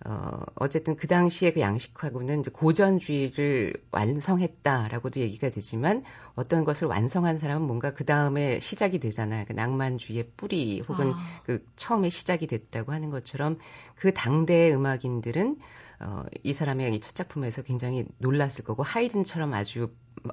어, 0.07 0.41
어쨌든 0.57 0.97
그 0.97 1.07
당시에 1.07 1.53
그 1.53 1.61
양식하고는 1.61 2.43
고전주의를 2.43 3.75
완성했다라고도 3.91 5.21
얘기가 5.21 5.51
되지만 5.51 6.03
어떤 6.35 6.65
것을 6.65 6.89
완성한 6.89 7.39
사람은 7.39 7.67
뭔가 7.67 7.93
그 7.95 8.05
다음에 8.05 8.61
시작이 8.61 8.99
되잖아요. 8.99 9.45
그 9.47 9.53
낭만주의의 9.53 10.31
뿌리 10.37 10.81
혹은 10.89 11.13
아. 11.13 11.41
그 11.45 11.65
처음에 11.77 12.09
시작이 12.11 12.47
됐다고 12.47 12.93
하는 12.93 13.11
것처럼 13.11 13.59
그 13.95 14.13
당대의 14.13 14.75
음악인들은 14.75 15.57
어, 16.01 16.25
이 16.43 16.53
사람의 16.53 16.95
이 16.95 17.01
첫 17.01 17.15
작품에서 17.15 17.63
굉장히 17.63 18.05
놀랐을 18.19 18.65
거고 18.65 18.83
하이든처럼 18.83 19.55
아주 19.55 19.91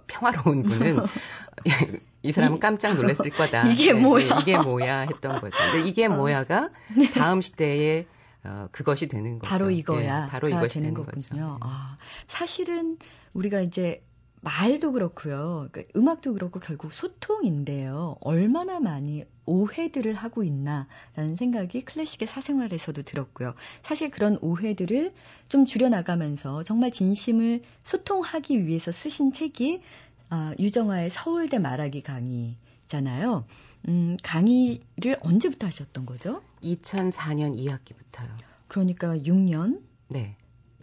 평화로운 0.08 0.64
분은 0.64 0.98
이 2.24 2.32
사람은 2.32 2.60
깜짝 2.60 2.96
놀랐을 2.96 3.32
거다. 3.32 3.68
이게 3.72 3.94
네, 3.94 4.02
뭐야? 4.02 4.36
네, 4.36 4.42
이게 4.42 4.58
뭐야 4.58 5.00
했던 5.02 5.40
거죠. 5.40 5.58
근데 5.72 5.88
이게 5.88 6.06
어. 6.08 6.10
뭐야가 6.10 6.70
네. 6.96 7.10
다음 7.12 7.42
시대에 7.42 8.06
어, 8.44 8.68
그것이 8.72 9.08
되는 9.08 9.40
거죠. 9.40 9.50
바로 9.50 9.70
이거야. 9.70 10.26
네, 10.26 10.30
바로 10.30 10.50
이것이 10.50 10.76
되는, 10.76 10.94
되는 10.94 11.06
거군요. 11.06 11.58
아, 11.62 11.98
사실은 12.28 12.98
우리가 13.34 13.62
이제 13.62 14.04
말도 14.42 14.94
그렇고요. 14.94 15.70
그러니까 15.72 15.84
음악도 15.96 16.34
그렇고 16.34 16.60
결국 16.60 16.92
소통인데요. 16.92 18.18
얼마나 18.22 18.80
많이 18.80 19.24
오해들을 19.46 20.14
하고 20.16 20.44
있나라는 20.44 21.36
생각이 21.38 21.86
클래식의 21.86 22.28
사생활에서도 22.28 23.04
들었고요. 23.04 23.54
사실 23.84 24.10
그런 24.10 24.40
오해들을 24.42 25.14
좀 25.48 25.66
줄여나가면서 25.66 26.64
정말 26.64 26.90
진심을 26.92 27.62
소통하기 27.84 28.66
위해서 28.66 28.92
쓰신 28.92 29.32
책이 29.32 29.82
아, 30.30 30.54
유정화의 30.58 31.10
서울대 31.12 31.60
말하기 31.60 32.02
강의잖아요. 32.02 33.46
음, 33.88 34.18
강의를 34.24 35.18
언제부터 35.22 35.68
하셨던 35.68 36.06
거죠? 36.06 36.42
2004년 36.64 37.58
2학기부터요. 37.58 38.30
그러니까 38.68 39.16
6년? 39.18 39.82
네. 40.08 40.36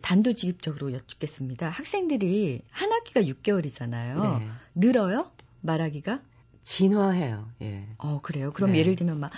단도직입적으로 0.02 0.92
여쭙겠습니다. 0.92 1.68
학생들이 1.68 2.62
한 2.70 2.92
학기가 2.92 3.22
6개월이잖아요. 3.22 4.38
네. 4.40 4.48
늘어요? 4.74 5.30
말하기가? 5.60 6.22
진화해요. 6.62 7.50
예. 7.62 7.86
어, 7.98 8.20
그래요. 8.22 8.52
그럼 8.52 8.72
네. 8.72 8.78
예를 8.78 8.94
들면 8.94 9.18
막 9.20 9.30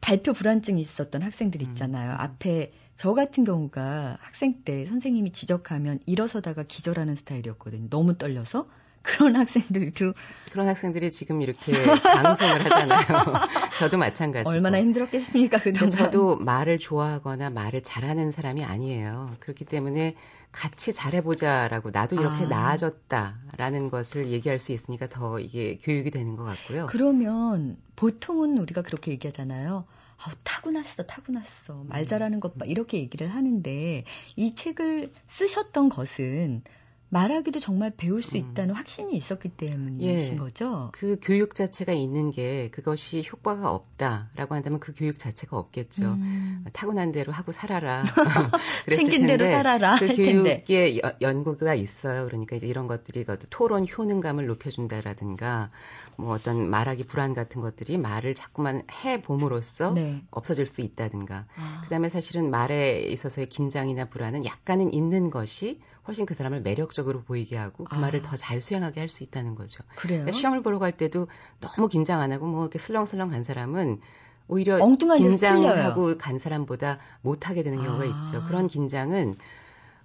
발표 0.00 0.32
불안증이 0.32 0.80
있었던 0.80 1.22
학생들 1.22 1.60
음. 1.60 1.66
있잖아요. 1.68 2.12
음. 2.12 2.16
앞에 2.18 2.72
저 2.96 3.12
같은 3.14 3.44
경우가 3.44 4.18
학생 4.20 4.62
때 4.62 4.86
선생님이 4.86 5.32
지적하면 5.32 6.00
일어서다가 6.06 6.64
기절하는 6.64 7.14
스타일이었거든요. 7.14 7.88
너무 7.88 8.16
떨려서. 8.16 8.68
그런 9.02 9.36
학생들도 9.36 10.12
그런 10.50 10.68
학생들이 10.68 11.10
지금 11.10 11.40
이렇게 11.42 11.72
방송을 12.02 12.64
하잖아요. 12.64 13.34
저도 13.78 13.96
마찬가지고 13.96 14.50
얼마나 14.50 14.78
힘들었겠습니까 14.78 15.58
그동안. 15.58 15.90
저도 15.90 16.36
말을 16.36 16.78
좋아하거나 16.78 17.50
말을 17.50 17.82
잘하는 17.82 18.30
사람이 18.30 18.64
아니에요. 18.64 19.30
그렇기 19.40 19.64
때문에 19.64 20.16
같이 20.52 20.92
잘해보자라고 20.92 21.90
나도 21.90 22.16
이렇게 22.16 22.44
아. 22.44 22.48
나아졌다라는 22.48 23.90
것을 23.90 24.28
얘기할 24.28 24.58
수 24.58 24.72
있으니까 24.72 25.08
더 25.08 25.38
이게 25.40 25.78
교육이 25.78 26.10
되는 26.10 26.36
것 26.36 26.44
같고요. 26.44 26.86
그러면 26.90 27.76
보통은 27.96 28.58
우리가 28.58 28.82
그렇게 28.82 29.12
얘기하잖아요. 29.12 29.86
아, 30.22 30.32
타고났어, 30.44 31.04
타고났어. 31.04 31.84
말 31.88 32.04
잘하는 32.04 32.40
것 32.40 32.58
봐. 32.58 32.66
이렇게 32.66 32.98
얘기를 32.98 33.28
하는데 33.28 34.04
이 34.36 34.54
책을 34.54 35.12
쓰셨던 35.26 35.88
것은 35.88 36.62
말하기도 37.10 37.58
정말 37.58 37.92
배울 37.96 38.22
수 38.22 38.36
음. 38.36 38.38
있다는 38.38 38.70
음. 38.70 38.76
확신이 38.76 39.16
있었기 39.16 39.50
때문이신 39.50 40.34
예, 40.34 40.36
거죠. 40.36 40.90
그 40.92 41.18
교육 41.20 41.56
자체가 41.56 41.92
있는 41.92 42.30
게 42.30 42.70
그것이 42.70 43.24
효과가 43.30 43.72
없다라고 43.72 44.54
한다면 44.54 44.78
그 44.78 44.92
교육 44.94 45.18
자체가 45.18 45.56
없겠죠. 45.58 46.04
음. 46.04 46.64
타고난 46.72 47.10
대로 47.10 47.32
하고 47.32 47.50
살아라. 47.50 48.04
생긴 48.88 49.26
대로 49.26 49.44
살아라. 49.46 49.98
그 49.98 50.14
교육의 50.14 51.02
연구가 51.20 51.74
있어요. 51.74 52.26
그러니까 52.26 52.54
이제 52.54 52.68
이런 52.68 52.86
것들이 52.86 53.24
그 53.24 53.38
토론 53.50 53.86
효능감을 53.86 54.46
높여준다라든가 54.46 55.68
뭐 56.16 56.32
어떤 56.32 56.70
말하기 56.70 57.04
불안 57.04 57.34
같은 57.34 57.60
것들이 57.60 57.98
말을 57.98 58.36
자꾸만 58.36 58.84
해 59.04 59.20
봄으로써 59.20 59.94
네. 59.94 60.22
없어질 60.30 60.66
수 60.66 60.80
있다든가. 60.80 61.46
아. 61.56 61.80
그 61.82 61.90
다음에 61.90 62.08
사실은 62.08 62.50
말에 62.50 63.00
있어서의 63.00 63.48
긴장이나 63.48 64.04
불안은 64.04 64.44
약간은 64.44 64.92
있는 64.92 65.30
것이 65.30 65.80
훨씬 66.10 66.26
그 66.26 66.34
사람을 66.34 66.62
매력적으로 66.62 67.22
보이게 67.22 67.56
하고 67.56 67.84
그 67.84 67.94
아. 67.96 68.00
말을 68.00 68.22
더 68.22 68.36
잘 68.36 68.60
수행하게 68.60 68.98
할 69.00 69.08
수 69.08 69.22
있다는 69.22 69.54
거죠. 69.54 69.82
그래요? 69.94 70.22
그러니까 70.22 70.32
시험을 70.32 70.62
보러 70.62 70.78
갈 70.80 70.90
때도 70.96 71.28
너무 71.60 71.88
긴장 71.88 72.20
안 72.20 72.32
하고 72.32 72.46
뭐 72.46 72.62
이렇게 72.62 72.78
슬렁슬렁 72.80 73.28
간 73.30 73.44
사람은 73.44 74.00
오히려 74.48 74.78
긴장하고 75.16 76.18
간 76.18 76.38
사람보다 76.38 76.98
못하게 77.22 77.62
되는 77.62 77.80
경우가 77.80 78.02
아. 78.02 78.06
있죠. 78.06 78.42
그런 78.48 78.66
긴장은 78.66 79.34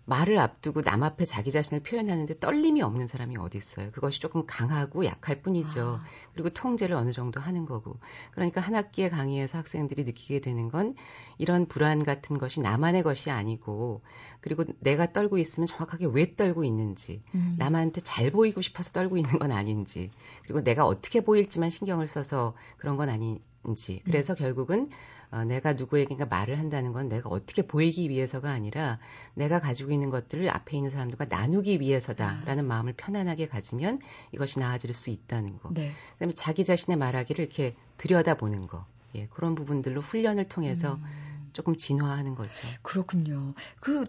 말을 0.05 0.37
앞두고 0.39 0.83
남 0.83 1.03
앞에 1.03 1.25
자기 1.25 1.51
자신을 1.51 1.81
표현하는데 1.81 2.39
떨림이 2.39 2.81
없는 2.81 3.07
사람이 3.07 3.37
어디 3.37 3.57
있어요. 3.57 3.91
그것이 3.91 4.21
조금 4.21 4.45
강하고 4.45 5.05
약할 5.05 5.41
뿐이죠. 5.41 5.99
아. 6.01 6.03
그리고 6.33 6.49
통제를 6.49 6.95
어느 6.95 7.11
정도 7.11 7.39
하는 7.39 7.65
거고. 7.65 7.97
그러니까 8.31 8.61
한 8.61 8.75
학기의 8.75 9.09
강의에서 9.09 9.57
학생들이 9.57 10.03
느끼게 10.03 10.41
되는 10.41 10.69
건 10.69 10.95
이런 11.39 11.65
불안 11.65 12.03
같은 12.03 12.37
것이 12.37 12.61
나만의 12.61 13.01
것이 13.03 13.31
아니고 13.31 14.01
그리고 14.41 14.63
내가 14.79 15.11
떨고 15.11 15.39
있으면 15.39 15.65
정확하게 15.65 16.05
왜 16.05 16.35
떨고 16.35 16.63
있는지 16.63 17.23
음. 17.33 17.55
남한테 17.57 18.01
잘 18.01 18.29
보이고 18.29 18.61
싶어서 18.61 18.91
떨고 18.91 19.17
있는 19.17 19.39
건 19.39 19.51
아닌지 19.51 20.11
그리고 20.43 20.61
내가 20.61 20.85
어떻게 20.85 21.21
보일지만 21.21 21.71
신경을 21.71 22.07
써서 22.07 22.55
그런 22.77 22.95
건 22.95 23.09
아닌지 23.09 24.01
그래서 24.05 24.33
음. 24.33 24.37
결국은 24.37 24.89
어, 25.35 25.43
내가 25.43 25.73
누구에게인가 25.73 26.25
말을 26.27 26.57
한다는 26.57 26.93
건 26.93 27.09
내가 27.09 27.29
어떻게 27.29 27.61
보이기 27.61 28.09
위해서가 28.09 28.51
아니라 28.51 28.99
내가 29.33 29.59
가지고 29.59 29.91
있는 29.91 30.09
것들을 30.09 30.49
앞에 30.49 30.77
있는 30.77 30.91
사람들과 30.91 31.25
나누기 31.25 31.81
위해서다라는 31.81 32.63
아. 32.63 32.67
마음을 32.67 32.93
편안하게 32.93 33.49
가지면 33.49 33.99
이것이 34.31 34.59
나아질 34.59 34.93
수 34.93 35.09
있다는 35.09 35.59
거. 35.59 35.71
네. 35.73 35.91
그다음에 36.13 36.31
자기 36.31 36.63
자신의 36.63 36.97
말하기를 36.97 37.43
이렇게 37.43 37.75
들여다보는 37.97 38.67
거. 38.67 38.85
예, 39.15 39.27
그런 39.27 39.55
부분들로 39.55 39.99
훈련을 39.99 40.47
통해서 40.47 40.95
음. 40.95 41.49
조금 41.51 41.75
진화하는 41.75 42.35
거죠. 42.35 42.65
그렇군요. 42.81 43.55
그 43.81 44.05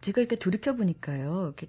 제가 0.00 0.20
이렇게 0.20 0.36
돌이켜 0.36 0.74
보니까요. 0.74 1.44
이렇게 1.44 1.68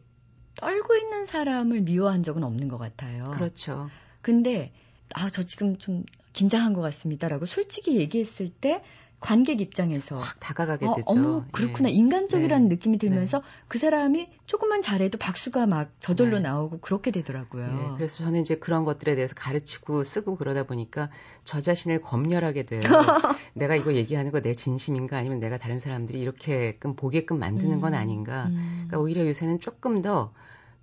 떨고 0.56 0.96
있는 0.96 1.28
사람을 1.28 1.82
미워한 1.82 2.24
적은 2.24 2.44
없는 2.44 2.70
것 2.70 2.80
같아요. 2.80 3.30
그렇죠. 3.32 3.88
근데 4.22 4.74
아, 5.14 5.30
저 5.30 5.44
지금 5.44 5.78
좀 5.78 6.04
긴장한 6.34 6.74
것 6.74 6.82
같습니다라고 6.82 7.46
솔직히 7.46 7.98
얘기했을 7.98 8.50
때 8.50 8.82
관객 9.22 9.62
입장에서 9.62 10.18
확 10.18 10.40
다가가게 10.40 10.86
어, 10.86 10.96
되죠. 10.96 11.06
어머, 11.08 11.46
그렇구나. 11.52 11.90
예. 11.90 11.94
인간적이라는 11.94 12.68
네. 12.68 12.76
느낌이 12.76 12.98
들면서 13.00 13.40
네. 13.40 13.44
그 13.68 13.80
사람이 13.80 14.30
조금만 14.46 14.82
잘해도 14.84 15.18
박수가 15.18 15.66
막 15.66 15.90
저절로 16.00 16.38
네. 16.38 16.44
나오고 16.44 16.80
그렇게 16.80 17.10
되더라고요. 17.12 17.66
네. 17.66 17.92
그래서 17.96 18.18
저는 18.24 18.42
이제 18.42 18.56
그런 18.58 18.84
것들에 18.84 19.16
대해서 19.16 19.34
가르치고 19.34 20.04
쓰고 20.04 20.36
그러다 20.36 20.64
보니까 20.64 21.10
저 21.44 21.62
자신을 21.62 22.02
검열하게 22.02 22.64
돼요. 22.68 22.82
내가 23.56 23.76
이거 23.76 23.94
얘기하는 23.96 24.32
거 24.32 24.42
내 24.42 24.54
진심인가 24.54 25.18
아니면 25.18 25.40
내가 25.40 25.58
다른 25.58 25.80
사람들이 25.80 26.20
이렇게끔 26.20 26.96
보게끔 26.96 27.40
만드는 27.40 27.82
건 27.82 27.94
음, 27.94 27.98
아닌가. 27.98 28.48
음. 28.48 28.84
그러니까 28.88 29.00
오히려 29.00 29.26
요새는 29.26 29.60
조금 29.60 30.02
더 30.04 30.34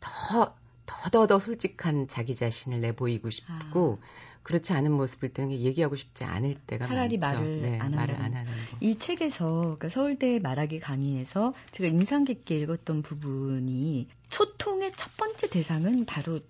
더, 0.01 0.11
더 0.47 0.55
더더 1.11 1.39
솔직한 1.39 2.09
자기 2.09 2.35
자신을 2.35 2.81
내보이고 2.81 3.31
싶고 3.31 3.99
아. 4.01 4.33
그렇지 4.43 4.73
않은 4.73 4.93
모습일 4.93 5.33
때는 5.33 5.53
얘기하고 5.53 5.97
싶지 5.97 6.25
않을 6.25 6.57
때가 6.67 6.87
차라리 6.87 7.17
많죠. 7.17 7.41
말을 7.41 7.63
네, 7.63 7.79
안 7.79 7.93
말을 7.93 8.17
안 8.17 8.35
하는 8.35 8.53
거. 8.53 8.77
이 8.81 8.97
책에서 8.97 9.61
그러니까 9.61 9.89
서울대 9.89 10.41
말하기 10.41 10.81
강의에서 10.81 11.55
제가 11.71 11.89
인상 11.89 12.25
깊게 12.25 12.59
읽었던 12.59 13.03
부분이 13.03 14.09
소통의 14.31 14.93
첫 14.97 15.17
번째 15.17 15.49
대상은 15.49 16.07
바로 16.07 16.41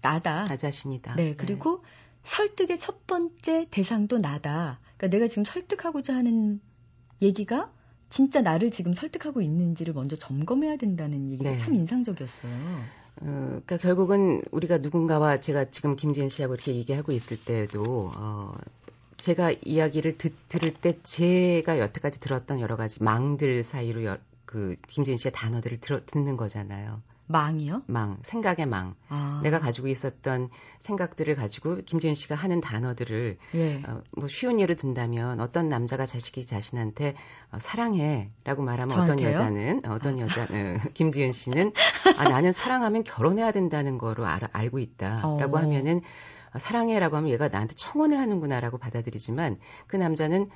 나다. 0.00 0.46
나 0.46 0.56
자신이다. 0.56 1.16
네, 1.16 1.34
그리고 1.34 1.82
네. 1.82 1.90
설득의 2.22 2.78
첫 2.78 3.06
번째 3.06 3.66
대상도 3.70 4.18
나다. 4.18 4.80
그러니까 4.96 5.16
내가 5.16 5.28
지금 5.28 5.44
설득하고자 5.44 6.14
하는 6.14 6.60
얘기가 7.20 7.70
진짜 8.08 8.40
나를 8.40 8.70
지금 8.70 8.94
설득하고 8.94 9.42
있는지를 9.42 9.94
먼저 9.94 10.16
점검해야 10.16 10.76
된다는 10.76 11.30
얘기가 11.30 11.50
네. 11.50 11.58
참 11.58 11.74
인상적이었어요. 11.74 12.52
어, 13.20 13.24
그러니까 13.24 13.76
결국은 13.76 14.42
우리가 14.50 14.78
누군가와 14.78 15.40
제가 15.40 15.70
지금 15.70 15.96
김지은 15.96 16.28
씨하고 16.28 16.54
이렇게 16.54 16.74
얘기하고 16.74 17.12
있을 17.12 17.36
때도 17.44 18.12
어, 18.14 18.56
제가 19.16 19.52
이야기를 19.64 20.18
듣, 20.18 20.34
들을 20.48 20.74
때 20.74 20.98
제가 21.02 21.78
여태까지 21.78 22.20
들었던 22.20 22.60
여러 22.60 22.76
가지 22.76 23.02
망들 23.02 23.62
사이로 23.62 24.04
여, 24.04 24.18
그 24.44 24.76
김지은 24.88 25.16
씨의 25.16 25.32
단어들을 25.32 25.80
들어, 25.80 26.00
듣는 26.04 26.36
거잖아요. 26.36 27.02
망이요? 27.32 27.82
망, 27.86 28.18
생각의 28.22 28.66
망. 28.66 28.94
아. 29.08 29.40
내가 29.42 29.58
가지고 29.58 29.88
있었던 29.88 30.50
생각들을 30.78 31.34
가지고 31.34 31.76
김지은 31.84 32.14
씨가 32.14 32.34
하는 32.34 32.60
단어들을 32.60 33.38
예. 33.54 33.82
어, 33.86 34.02
뭐 34.16 34.28
쉬운 34.28 34.60
예로 34.60 34.74
든다면 34.74 35.40
어떤 35.40 35.68
남자가 35.68 36.06
자식이 36.06 36.46
자신한테 36.46 37.16
어, 37.50 37.58
사랑해라고 37.58 38.62
말하면 38.62 38.90
저한테요? 38.90 39.14
어떤 39.14 39.32
여자는 39.32 39.86
어, 39.86 39.94
어떤 39.94 40.18
여자는 40.20 40.78
김지은 40.94 41.32
씨는 41.32 41.72
아, 42.18 42.28
나는 42.28 42.52
사랑하면 42.52 43.02
결혼해야 43.02 43.50
된다는 43.50 43.98
거로 43.98 44.26
알, 44.26 44.42
알고 44.52 44.78
있다라고 44.78 45.56
어. 45.56 45.60
하면은 45.60 46.02
어, 46.54 46.58
사랑해라고 46.58 47.16
하면 47.16 47.30
얘가 47.30 47.48
나한테 47.48 47.74
청혼을 47.74 48.18
하는구나라고 48.18 48.78
받아들이지만 48.78 49.58
그 49.86 49.96
남자는 49.96 50.50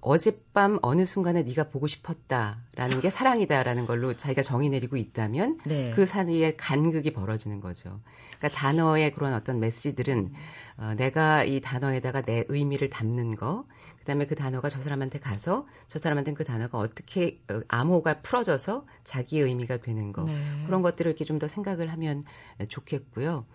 어젯밤 0.00 0.78
어느 0.82 1.04
순간에 1.04 1.42
네가 1.42 1.68
보고 1.68 1.86
싶었다라는 1.86 3.00
게 3.00 3.10
사랑이다라는 3.10 3.86
걸로 3.86 4.16
자기가 4.16 4.42
정의 4.42 4.68
내리고 4.70 4.96
있다면 4.96 5.60
네. 5.66 5.92
그 5.94 6.06
사이에 6.06 6.56
간극이 6.56 7.12
벌어지는 7.12 7.60
거죠. 7.60 8.00
그러니까 8.38 8.48
단어의 8.58 9.12
그런 9.12 9.34
어떤 9.34 9.60
메시들은 9.60 10.32
어, 10.78 10.94
내가 10.96 11.44
이 11.44 11.60
단어에다가 11.60 12.22
내 12.22 12.44
의미를 12.48 12.88
담는 12.88 13.36
거, 13.36 13.66
그다음에 13.98 14.26
그 14.26 14.34
단어가 14.34 14.68
저 14.70 14.80
사람한테 14.80 15.18
가서 15.18 15.66
저 15.88 15.98
사람한테는 15.98 16.36
그 16.36 16.44
단어가 16.44 16.78
어떻게 16.78 17.42
어, 17.50 17.60
암호가 17.68 18.22
풀어져서 18.22 18.86
자기의 19.04 19.44
의미가 19.44 19.78
되는 19.78 20.12
거 20.12 20.24
네. 20.24 20.34
그런 20.66 20.80
것들을 20.82 21.10
이렇게 21.10 21.24
좀 21.24 21.40
더 21.40 21.48
생각을 21.48 21.90
하면 21.90 22.22
좋겠고요. 22.68 23.46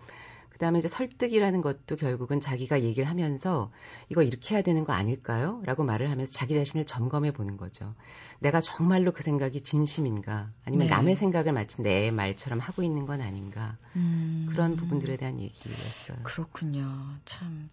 그 0.55 0.59
다음에 0.59 0.79
이제 0.79 0.87
설득이라는 0.87 1.59
것도 1.59 1.97
결국은 1.97 2.39
자기가 2.39 2.81
얘기를 2.81 3.09
하면서 3.09 3.73
이거 4.07 4.23
이렇게 4.23 4.55
해야 4.55 4.61
되는 4.61 4.85
거 4.85 4.93
아닐까요? 4.93 5.61
라고 5.65 5.83
말을 5.83 6.09
하면서 6.09 6.31
자기 6.31 6.53
자신을 6.53 6.85
점검해 6.85 7.33
보는 7.33 7.57
거죠. 7.57 7.93
내가 8.39 8.61
정말로 8.61 9.11
그 9.11 9.21
생각이 9.21 9.59
진심인가? 9.59 10.49
아니면 10.63 10.87
네. 10.87 10.93
남의 10.93 11.17
생각을 11.17 11.51
마치 11.51 11.81
내 11.81 12.09
말처럼 12.09 12.59
하고 12.59 12.83
있는 12.83 13.05
건 13.05 13.19
아닌가? 13.19 13.77
음. 13.97 14.47
그런 14.49 14.77
부분들에 14.77 15.17
대한 15.17 15.41
얘기였어요. 15.41 16.19
그렇군요. 16.23 16.85
참 17.25 17.69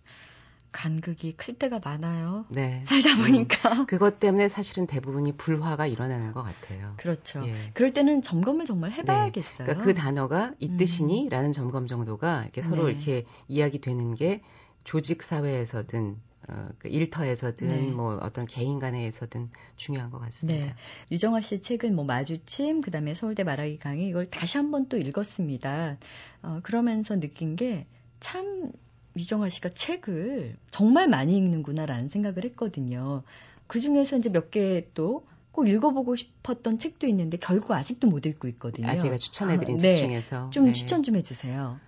간극이 0.73 1.33
클 1.33 1.55
때가 1.55 1.81
많아요. 1.85 2.45
네. 2.49 2.83
살다 2.85 3.17
보니까. 3.17 3.87
그것 3.87 4.19
때문에 4.19 4.49
사실은 4.49 4.87
대부분이 4.87 5.37
불화가 5.37 5.87
일어나는 5.87 6.33
것 6.33 6.43
같아요. 6.43 6.95
그렇죠. 6.97 7.47
예. 7.47 7.55
그럴 7.75 7.93
때는 7.93 8.23
점검을 8.23 8.65
정말 8.65 8.93
해봐야겠어요. 8.93 9.67
그러니까 9.67 9.85
그 9.85 9.95
단어가 9.95 10.53
이 10.59 10.69
음. 10.69 10.77
뜻이니? 10.77 11.29
라는 11.29 11.53
점검 11.53 11.87
정도가 11.87 12.45
이렇게 12.45 12.63
서로 12.63 12.87
네. 12.87 12.93
이렇게 12.93 13.25
이야기 13.49 13.81
되는 13.81 14.15
게 14.15 14.43
조직 14.85 15.23
사회에서든 15.23 16.17
어, 16.49 16.69
그 16.79 16.89
일터에서든 16.89 17.69
네. 17.69 17.81
뭐 17.93 18.17
어떤 18.17 18.47
개인 18.47 18.81
간에서든 18.81 19.51
중요한 19.77 20.11
것 20.11 20.19
같습니다. 20.19 20.67
네. 20.67 20.75
유정아 21.13 21.41
씨 21.41 21.61
책은 21.61 21.95
뭐 21.95 22.05
마주침, 22.05 22.81
그 22.81 22.91
다음에 22.91 23.15
서울대 23.15 23.45
말하기 23.45 23.79
강의 23.79 24.09
이걸 24.09 24.27
다시 24.27 24.57
한번 24.59 24.89
또 24.89 24.97
읽었습니다. 24.97 25.99
어, 26.43 26.61
그러면서 26.63 27.21
느낀 27.21 27.57
게 27.57 27.87
참 28.23 28.71
유정아 29.17 29.49
씨가 29.49 29.71
책을 29.71 30.57
정말 30.71 31.09
많이 31.09 31.37
읽는구나라는 31.37 32.09
생각을 32.09 32.45
했거든요. 32.45 33.23
그 33.67 33.81
중에서 33.81 34.17
이제 34.17 34.31
몇 34.31 34.51
개 34.51 34.89
또 34.95 35.25
꼭 35.53 35.69
읽어보고 35.69 36.17
싶었던 36.17 36.79
책도 36.79 37.07
있는데 37.09 37.37
결국 37.37 37.73
아직도 37.73 38.09
못 38.09 38.25
읽고 38.27 38.49
있거든요. 38.49 38.89
아, 38.89 38.97
제가 38.97 39.19
추천해드린 39.19 39.77
아, 39.77 39.79
책 39.79 39.95
네. 39.95 39.97
중에서 39.99 40.51
좀 40.51 40.65
네. 40.65 40.73
추천 40.73 41.03
좀 41.03 41.15
해주세요. 41.15 41.79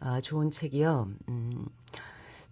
아, 0.00 0.20
좋은 0.20 0.50
책이요. 0.50 1.08
음, 1.30 1.64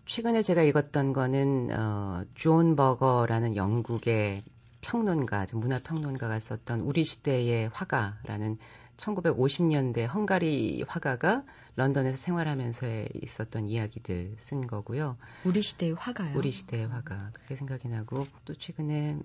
최근에 0.06 0.40
제가 0.40 0.62
읽었던 0.62 1.12
거는 1.12 1.68
어, 1.78 2.24
존 2.34 2.74
버거라는 2.74 3.54
영국의 3.54 4.42
평론가, 4.80 5.46
문화 5.52 5.78
평론가가 5.78 6.40
썼던 6.40 6.80
우리 6.80 7.04
시대의 7.04 7.68
화가라는 7.72 8.58
1950년대 9.02 10.06
헝가리 10.06 10.84
화가가 10.86 11.44
런던에서 11.76 12.16
생활하면서 12.16 12.86
있었던 13.22 13.68
이야기들 13.68 14.34
쓴 14.36 14.66
거고요. 14.66 15.16
우리 15.44 15.62
시대의 15.62 15.94
화가요. 15.94 16.36
우리 16.36 16.50
시대의 16.50 16.88
화가 16.88 17.30
그게 17.32 17.56
생각이 17.56 17.88
나고 17.88 18.26
또 18.44 18.54
최근에 18.54 19.18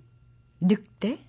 늑대? 0.62 1.20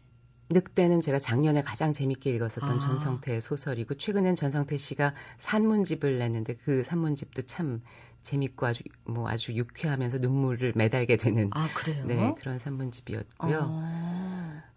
늑대는 0.51 1.03
제가 1.03 1.19
작년에 1.19 1.63
가장 1.63 1.93
재밌게 1.93 2.31
읽었었던 2.31 2.77
아. 2.77 2.79
전성태의 2.79 3.43
소설이고 3.43 3.97
최근엔 3.97 4.35
전성태 4.35 4.79
씨가 4.79 5.15
산문집을 5.37 6.19
냈는데 6.19 6.55
그 6.55 6.85
산문집도 6.85 7.43
참 7.43 7.83
재밌고 8.23 8.67
아주 8.67 8.83
뭐 9.05 9.29
아주 9.29 9.53
유쾌하면서 9.53 10.19
눈물을 10.19 10.73
매달게 10.75 11.19
되는 11.19 11.51
아 11.53 11.69
그래요? 11.75 12.07
네 12.07 12.35
그런 12.39 12.59
산문집이었고요. 12.59 13.59
어. 13.61 14.28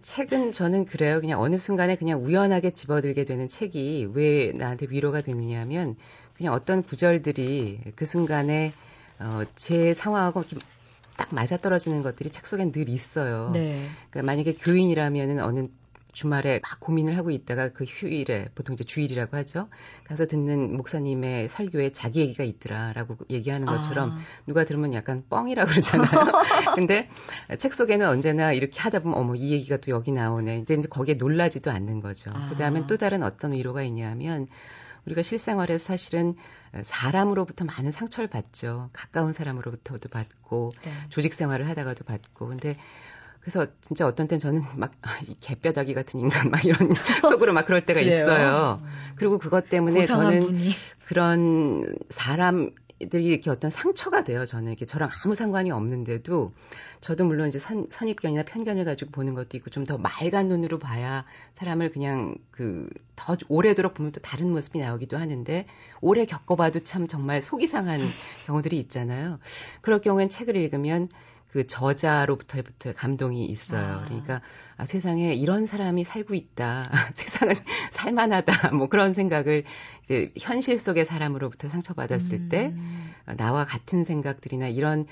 책은 0.02 0.52
저는 0.52 0.86
그래요. 0.86 1.22
그냥 1.22 1.40
어느 1.42 1.58
순간에 1.58 1.96
그냥 1.96 2.24
우연하게 2.24 2.72
집어들게 2.72 3.24
되는 3.26 3.48
책이 3.48 4.12
왜 4.14 4.52
나한테 4.54 4.88
위로가 4.90 5.22
되느냐면 5.22 5.96
그냥 6.36 6.54
어떤 6.54 6.84
구절들이 6.84 7.94
그 7.96 8.06
순간에 8.06 8.74
어, 9.20 9.44
제 9.56 9.94
상황하고 9.94 10.44
이렇게 10.50 10.66
딱 11.18 11.34
맞아떨어지는 11.34 12.02
것들이 12.02 12.32
책 12.32 12.48
속엔 12.48 12.72
늘 12.72 12.90
있어요. 12.90 13.52
네. 13.54 13.88
그러니까 14.10 14.32
만약에 14.32 14.56
교인이라면은 14.56 15.40
어느 15.40 15.68
주말에 16.12 16.60
막 16.62 16.80
고민을 16.80 17.18
하고 17.18 17.32
있다가 17.32 17.70
그 17.70 17.84
휴일에 17.84 18.50
보통 18.56 18.74
이제 18.74 18.84
주일이라고 18.84 19.38
하죠. 19.38 19.70
가서 20.06 20.26
듣는 20.26 20.76
목사님의 20.76 21.50
설교에 21.50 21.92
자기 21.92 22.22
얘기가 22.22 22.44
있더라라고 22.44 23.18
얘기하는 23.30 23.68
것처럼 23.68 24.12
아. 24.12 24.20
누가 24.46 24.66
들으면 24.66 24.94
약간 24.94 25.24
뻥이라 25.30 25.66
그러잖아요. 25.66 26.10
근데 26.76 27.10
책 27.58 27.74
속에는 27.74 28.08
언제나 28.08 28.54
이렇게 28.54 28.80
하다 28.80 29.00
보면 29.00 29.18
어머 29.18 29.36
이 29.36 29.52
얘기가 29.52 29.78
또 29.78 29.92
여기 29.92 30.12
나오네. 30.12 30.60
이제 30.60 30.74
이제 30.74 30.88
거기에 30.88 31.16
놀라지도 31.16 31.72
않는 31.72 32.02
거죠. 32.02 32.32
아. 32.34 32.50
그다음에 32.50 32.86
또 32.88 32.98
다른 32.98 33.24
어떤 33.24 33.54
위로가 33.54 33.84
있냐면 33.84 34.48
우리가 35.06 35.24
실생활에서 35.24 35.84
사실은 35.84 36.36
사람으로부터 36.84 37.66
많은 37.66 37.92
상처를 37.92 38.30
받죠. 38.30 38.90
가까운 38.94 39.34
사람으로부터도 39.34 40.10
받고 40.10 40.72
네. 40.84 40.92
조직 41.10 41.34
생활을 41.34 41.68
하다가도 41.68 42.06
받고 42.06 42.48
근데 42.48 42.78
그래서 43.42 43.66
진짜 43.82 44.06
어떤 44.08 44.28
때는 44.28 44.40
저는 44.40 44.64
막이 44.78 45.38
개뼈다귀 45.42 45.94
같은 45.94 46.20
인간 46.20 46.50
막 46.50 46.64
이런 46.64 46.78
속으로 47.22 47.54
막 47.54 47.66
그럴 47.66 47.86
때가? 47.86 48.00
있어요. 48.00 48.82
그리고 49.16 49.38
그것 49.38 49.68
때문에 49.70 50.02
저는 50.02 50.46
분이. 50.46 50.70
그런 51.06 51.94
사람들이 52.10 53.26
이렇게 53.26 53.50
어떤 53.50 53.70
상처가 53.72 54.24
돼요. 54.24 54.46
저는 54.46 54.68
이렇게 54.70 54.86
저랑 54.86 55.10
아무 55.26 55.36
상관이 55.36 55.72
없는데도 55.72 56.54
저도 57.02 57.26
물론 57.26 57.50
이제 57.50 57.60
선, 57.60 57.88
선입견이나 57.92 58.44
편견을 58.44 58.86
가지고 58.86 59.12
보는 59.12 59.34
것도 59.34 59.58
있고 59.58 59.70
좀 59.72 59.86
더 59.86 59.98
맑은 59.98 60.48
눈으로 60.48 60.78
봐야 60.80 61.26
사람을 61.56 61.92
그냥 61.92 62.36
그 62.52 62.88
더 63.26 63.38
오래도록 63.50 63.94
보면 63.94 64.12
또 64.14 64.22
다른 64.22 64.50
모습이 64.52 64.80
나오기도 64.80 65.18
하는데 65.18 65.66
오래 66.02 66.26
겪어봐도 66.26 66.80
참 66.80 67.08
정말 67.08 67.42
속이 67.42 67.68
상한 67.68 68.00
경우들이 68.48 68.80
있잖아요. 68.80 69.40
그럴 69.82 70.02
경우엔 70.02 70.30
책을 70.30 70.56
읽으면 70.56 71.08
그 71.52 71.68
저자로부터부터 71.68 72.94
감동이 72.94 73.46
있어요. 73.46 74.00
아. 74.00 74.06
그러니까 74.06 74.42
아, 74.78 74.86
세상에 74.86 75.34
이런 75.34 75.66
사람이 75.66 76.04
살고 76.04 76.34
있다. 76.34 76.90
세상은 77.14 77.56
살만하다. 77.92 78.72
뭐 78.76 78.88
그런 78.88 79.14
생각을 79.14 79.64
이제 80.04 80.32
현실 80.40 80.78
속의 80.78 81.06
사람으로부터 81.06 81.70
상처받았을 81.70 82.50
때 82.50 82.68
음. 82.68 83.14
어, 83.28 83.34
나와 83.36 83.66
같은 83.66 84.04
생각들이나 84.06 84.70
이런 84.70 85.06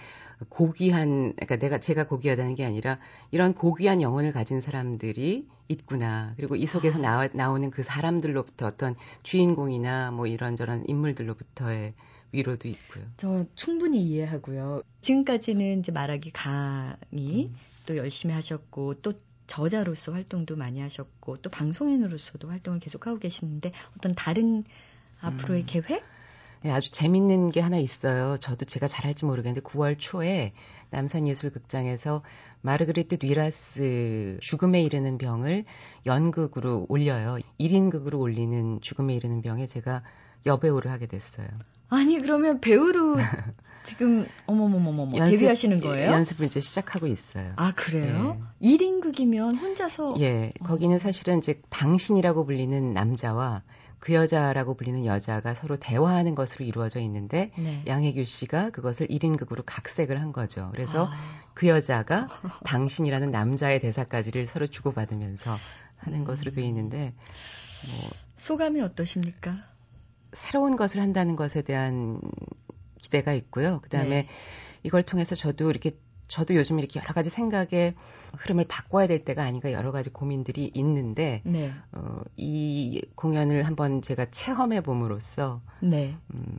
고귀한 0.48 1.34
그러니까 1.36 1.58
내가 1.58 1.80
제가 1.80 2.08
고귀하다는 2.08 2.56
게 2.56 2.64
아니라 2.64 3.00
이런 3.32 3.54
고귀한 3.54 4.02
영혼을 4.02 4.32
가진 4.32 4.62
사람들이 4.62 5.46
있구나. 5.68 6.34
그리고 6.38 6.56
이 6.56 6.66
속에서 6.66 7.00
아. 7.00 7.02
나와, 7.02 7.28
나오는 7.34 7.70
그 7.70 7.84
사람들로부터 7.84 8.66
어떤 8.66 8.96
주인공이나 9.24 10.12
뭐 10.12 10.26
이런저런 10.26 10.84
인물들로부터의 10.88 11.94
위로도 12.32 12.68
있고요. 12.68 13.04
저 13.18 13.46
충분히 13.56 14.02
이해하고요. 14.04 14.82
지금까지는 15.02 15.80
이제 15.80 15.92
말하기 15.92 16.32
강의 16.32 17.46
음. 17.48 17.56
또 17.86 17.98
열심히 17.98 18.34
하셨고 18.34 18.96
또 19.02 19.14
저자로서 19.48 20.12
활동도 20.12 20.56
많이 20.56 20.80
하셨고 20.80 21.38
또 21.38 21.50
방송인으로서도 21.50 22.50
활동을 22.50 22.80
계속하고 22.80 23.18
계시는데 23.18 23.72
어떤 23.98 24.14
다른 24.14 24.64
앞으로의 25.22 25.62
음. 25.62 25.66
계획? 25.68 26.04
네, 26.62 26.72
아주 26.72 26.92
재밌는 26.92 27.52
게 27.52 27.62
하나 27.62 27.78
있어요. 27.78 28.38
저도 28.38 28.66
제가 28.66 28.88
잘할지 28.88 29.26
모르겠는데 29.26 29.62
9월 29.62 29.96
초에 29.98 30.54
남산예술극장에서 30.90 32.22
마르그리트 32.62 33.18
뉘라스 33.22 34.40
죽음에 34.42 34.82
이르는 34.84 35.18
병을 35.18 35.64
연극으로 36.06 36.86
올려요. 36.90 37.38
1인극으로 37.60 38.20
올리는 38.20 38.82
죽음에 38.82 39.16
이르는 39.16 39.42
병에 39.42 39.66
제가 39.66 40.04
여배우를 40.46 40.92
하게 40.92 41.08
됐어요. 41.08 41.48
아니 41.90 42.20
그러면 42.20 42.60
배우로 42.62 43.16
지금 43.84 44.28
어머머머머머 44.46 45.18
연습- 45.18 45.32
데뷔하시는 45.38 45.80
거예요? 45.80 46.12
연습을 46.12 46.46
이제 46.46 46.60
시작하고 46.60 47.08
있어요. 47.08 47.54
아 47.56 47.72
그래요? 47.76 48.38
네. 48.60 48.78
1인극이면 48.78 49.60
혼자서 49.60 50.16
예, 50.20 50.52
거기는 50.64 50.98
사실은 51.00 51.40
이제 51.40 51.62
당신이라고 51.70 52.46
불리는 52.46 52.94
남자와 52.94 53.64
그 54.00 54.14
여자라고 54.14 54.76
불리는 54.76 55.06
여자가 55.06 55.56
서로 55.56 55.76
대화하는 55.78 56.36
것으로 56.36 56.64
이루어져 56.66 57.00
있는데 57.02 57.52
네. 57.58 57.84
양혜규 57.88 58.24
씨가 58.26 58.70
그것을 58.70 59.08
1인극으로 59.08 59.64
각색을 59.66 60.22
한 60.22 60.32
거죠. 60.32 60.70
그래서 60.72 61.08
아, 61.08 61.42
그 61.54 61.68
여자가 61.68 62.30
당신이라는 62.66 63.32
남자의 63.32 63.82
대사까지를 63.82 64.46
서로 64.46 64.68
주고받으면서 64.68 65.58
하는 65.98 66.20
음. 66.20 66.24
것으로 66.26 66.52
되어 66.52 66.64
있는데 66.66 67.14
뭐 67.90 68.10
소감이 68.38 68.80
어떠십니까? 68.82 69.58
새로운 70.34 70.76
것을 70.76 71.02
한다는 71.02 71.36
것에 71.36 71.62
대한 71.62 72.20
기대가 73.02 73.34
있고요. 73.34 73.80
그 73.82 73.90
다음에 73.90 74.10
네. 74.10 74.28
이걸 74.84 75.04
통해서 75.04 75.36
저도 75.36 75.70
이렇게 75.70 75.92
저도 76.28 76.56
요즘 76.56 76.78
이렇게 76.80 77.00
여러 77.00 77.14
가지 77.14 77.30
생각의 77.30 77.96
흐름을 78.38 78.66
바꿔야 78.68 79.08
될 79.08 79.26
때가 79.26 79.44
아닌가 79.44 79.72
여러 79.72 79.92
가지 79.92 80.12
고민들이 80.12 80.70
있는데 80.76 81.42
네. 81.44 81.74
어, 81.92 82.22
이 82.38 83.02
공연을 83.16 83.64
한번 83.64 84.02
제가 84.04 84.28
체험해 84.30 84.82
봄으로써 84.82 85.62
네. 85.82 86.16
음, 86.34 86.58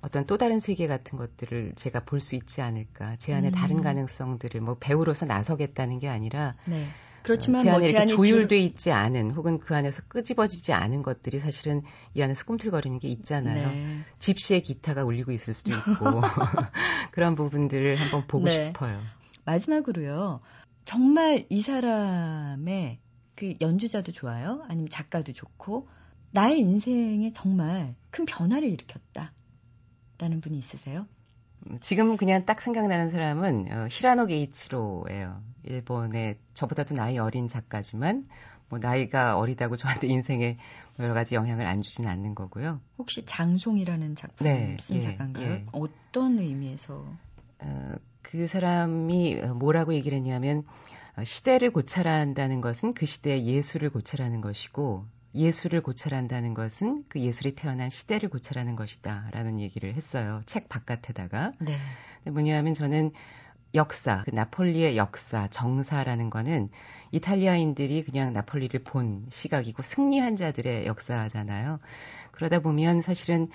어떤 0.00 0.24
또 0.24 0.38
다른 0.38 0.60
세계 0.60 0.86
같은 0.86 1.18
것들을 1.18 1.74
제가 1.76 2.04
볼 2.04 2.20
수 2.20 2.36
있지 2.36 2.62
않을까. 2.62 3.16
제 3.16 3.34
안에 3.34 3.48
음. 3.48 3.52
다른 3.52 3.82
가능성들을 3.82 4.62
뭐 4.62 4.76
배우로서 4.80 5.26
나서겠다는 5.26 5.98
게 5.98 6.08
아니라 6.08 6.54
네. 6.66 6.86
그렇지만 7.22 7.60
어, 7.60 7.64
제뭐 7.64 7.76
안에 7.76 7.86
제한이 7.90 8.12
조율돼 8.12 8.58
있지 8.58 8.92
않은 8.92 9.32
혹은 9.32 9.58
그 9.58 9.74
안에서 9.74 10.02
끄집어지지 10.08 10.72
않은 10.72 11.02
것들이 11.02 11.38
사실은 11.38 11.82
이 12.14 12.22
안에서 12.22 12.44
꿈틀거리는 12.44 12.98
게 12.98 13.08
있잖아요. 13.08 13.68
네. 13.68 14.00
집시의 14.18 14.62
기타가 14.62 15.04
울리고 15.04 15.32
있을 15.32 15.54
수도 15.54 15.72
있고 15.72 16.20
그런 17.12 17.34
부분들을 17.34 18.00
한번 18.00 18.26
보고 18.26 18.46
네. 18.46 18.68
싶어요. 18.68 19.02
마지막으로요. 19.44 20.40
정말 20.84 21.46
이 21.50 21.60
사람의 21.60 22.98
그 23.34 23.54
연주자도 23.60 24.12
좋아요. 24.12 24.64
아니면 24.68 24.88
작가도 24.90 25.32
좋고 25.32 25.88
나의 26.32 26.60
인생에 26.60 27.32
정말 27.32 27.94
큰 28.10 28.24
변화를 28.24 28.68
일으켰다. 28.68 29.32
라는 30.18 30.40
분이 30.40 30.58
있으세요? 30.58 31.06
음, 31.66 31.78
지금 31.80 32.16
그냥 32.16 32.44
딱 32.44 32.60
생각나는 32.60 33.10
사람은 33.10 33.68
어, 33.70 33.88
히라노 33.90 34.26
게이치로예요. 34.26 35.42
일본의 35.64 36.38
저보다도 36.54 36.94
나이 36.94 37.18
어린 37.18 37.48
작가지만 37.48 38.26
뭐 38.68 38.78
나이가 38.78 39.36
어리다고 39.36 39.76
저한테 39.76 40.06
인생에 40.08 40.56
여러 40.98 41.12
가지 41.12 41.34
영향을 41.34 41.66
안 41.66 41.82
주진 41.82 42.06
않는 42.06 42.34
거고요. 42.34 42.80
혹시 42.98 43.24
장송이라는 43.24 44.14
작품 44.14 44.46
네, 44.46 44.76
쓴 44.80 44.96
예, 44.96 45.00
작가인가요? 45.00 45.44
예. 45.44 45.66
어떤 45.72 46.38
의미에서? 46.38 47.04
어, 47.58 47.92
그 48.22 48.46
사람이 48.46 49.42
뭐라고 49.56 49.92
얘기를 49.94 50.16
했냐면 50.16 50.64
어, 51.16 51.24
시대를 51.24 51.72
고찰 51.72 52.06
한다는 52.06 52.60
것은 52.60 52.94
그 52.94 53.06
시대의 53.06 53.46
예술을 53.46 53.90
고찰하는 53.90 54.40
것이고 54.40 55.04
예술을 55.34 55.82
고찰한다는 55.82 56.54
것은 56.54 57.04
그 57.08 57.20
예술이 57.20 57.54
태어난 57.54 57.90
시대를 57.90 58.28
고찰하는 58.28 58.76
것이다 58.76 59.28
라는 59.32 59.60
얘기를 59.60 59.94
했어요. 59.94 60.40
책 60.46 60.68
바깥에다가. 60.68 61.52
네. 61.60 61.76
근데 62.18 62.30
뭐냐면 62.32 62.74
저는 62.74 63.12
역사, 63.74 64.24
그 64.24 64.30
나폴리의 64.34 64.96
역사, 64.96 65.46
정사라는 65.48 66.30
거는 66.30 66.70
이탈리아인들이 67.12 68.04
그냥 68.04 68.32
나폴리를 68.32 68.82
본 68.82 69.26
시각이고 69.30 69.82
승리한 69.82 70.36
자들의 70.36 70.86
역사잖아요. 70.86 71.78
그러다 72.32 72.60
보면 72.60 73.00
사실은 73.00 73.48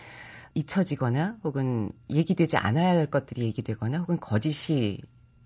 잊혀지거나 0.54 1.38
혹은 1.44 1.92
얘기되지 2.10 2.56
않아야 2.56 2.92
할 2.92 3.08
것들이 3.08 3.44
얘기되거나 3.44 4.00
혹은 4.00 4.20
거짓이 4.20 5.02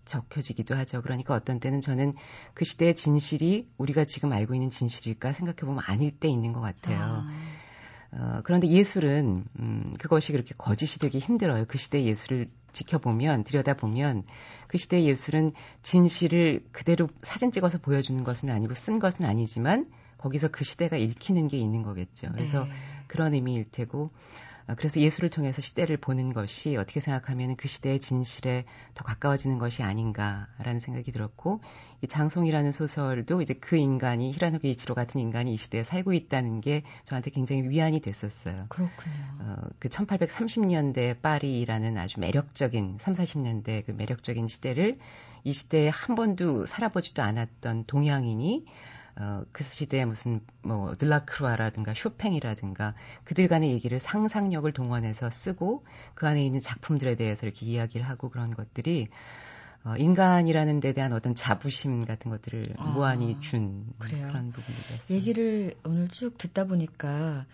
적혀지기도 0.09 0.75
하죠. 0.75 1.01
그러니까 1.01 1.35
어떤 1.35 1.59
때는 1.59 1.79
저는 1.79 2.15
그 2.53 2.65
시대의 2.65 2.95
진실이 2.95 3.69
우리가 3.77 4.03
지금 4.05 4.33
알고 4.33 4.55
있는 4.55 4.69
진실일까 4.69 5.33
생각해 5.33 5.57
보면 5.57 5.81
아닐 5.85 6.11
때 6.11 6.27
있는 6.27 6.51
것 6.51 6.59
같아요. 6.59 6.99
아, 6.99 7.31
어, 8.11 8.41
그런데 8.43 8.67
예술은 8.67 9.45
음, 9.59 9.93
그것이 9.99 10.31
그렇게 10.31 10.55
거짓이 10.57 10.99
되기 10.99 11.19
힘들어요. 11.19 11.65
그 11.67 11.77
시대의 11.77 12.07
예술을 12.07 12.49
지켜보면 12.71 13.43
들여다보면 13.43 14.23
그 14.67 14.77
시대의 14.77 15.07
예술은 15.07 15.53
진실을 15.83 16.65
그대로 16.71 17.07
사진 17.21 17.51
찍어서 17.51 17.77
보여주는 17.77 18.23
것은 18.23 18.49
아니고 18.49 18.73
쓴 18.73 18.99
것은 18.99 19.25
아니지만 19.25 19.89
거기서 20.17 20.49
그 20.49 20.63
시대가 20.63 20.97
읽히는 20.97 21.47
게 21.47 21.57
있는 21.57 21.83
거겠죠. 21.83 22.29
그래서 22.31 22.63
네. 22.63 22.71
그런 23.07 23.33
의미일 23.33 23.65
테고 23.71 24.05
어, 24.05 24.09
그래서 24.75 24.99
예술을 24.99 25.29
통해서 25.29 25.61
시대를 25.61 25.97
보는 25.97 26.33
것이 26.33 26.75
어떻게 26.75 26.99
생각하면 26.99 27.55
그 27.55 27.67
시대의 27.67 27.99
진실에 27.99 28.65
더 28.93 29.03
가까워지는 29.03 29.57
것이 29.57 29.83
아닌가라는 29.83 30.79
생각이 30.79 31.11
들었고 31.11 31.61
이 32.01 32.07
장송이라는 32.07 32.71
소설도 32.71 33.41
이제 33.41 33.53
그 33.53 33.75
인간이 33.75 34.31
히라노 34.31 34.59
게이치로 34.59 34.95
같은 34.95 35.19
인간이 35.19 35.53
이 35.53 35.57
시대에 35.57 35.83
살고 35.83 36.13
있다는 36.13 36.61
게 36.61 36.83
저한테 37.05 37.29
굉장히 37.31 37.63
위안이 37.67 37.99
됐었어요. 37.99 38.67
그렇군요. 38.69 39.15
어, 39.39 39.55
그 39.79 39.89
1830년대 39.89 41.21
파리라는 41.21 41.97
아주 41.97 42.19
매력적인 42.19 42.97
3, 42.99 43.13
40년대 43.13 43.85
그 43.85 43.91
매력적인 43.91 44.47
시대를 44.47 44.99
이 45.43 45.53
시대에 45.53 45.89
한 45.89 46.15
번도 46.15 46.65
살아보지도 46.65 47.21
않았던 47.21 47.85
동양인이 47.85 48.65
어, 49.19 49.43
그 49.51 49.65
시대에 49.65 50.05
무슨 50.05 50.39
뭐 50.61 50.95
들라크루아라든가 50.95 51.93
쇼팽이라든가 51.93 52.95
그들 53.25 53.49
간의 53.49 53.71
얘기를 53.71 53.99
상상력을 53.99 54.71
동원해서 54.71 55.29
쓰고 55.29 55.85
그 56.15 56.25
안에 56.25 56.43
있는 56.45 56.61
작품들에 56.61 57.15
대해서 57.15 57.45
이렇게 57.45 57.65
이야기를 57.65 58.07
하고 58.07 58.29
그런 58.29 58.53
것들이 58.53 59.09
어, 59.83 59.95
인간이라는 59.97 60.79
데 60.79 60.93
대한 60.93 61.11
어떤 61.11 61.35
자부심 61.35 62.05
같은 62.05 62.31
것들을 62.31 62.63
아, 62.77 62.91
무한히 62.91 63.39
준 63.41 63.87
그래요? 63.97 64.27
그런 64.27 64.51
부분들이었어요. 64.51 65.17
얘기를 65.17 65.75
오늘 65.83 66.07
쭉 66.07 66.37
듣다 66.37 66.65
보니까 66.65 67.45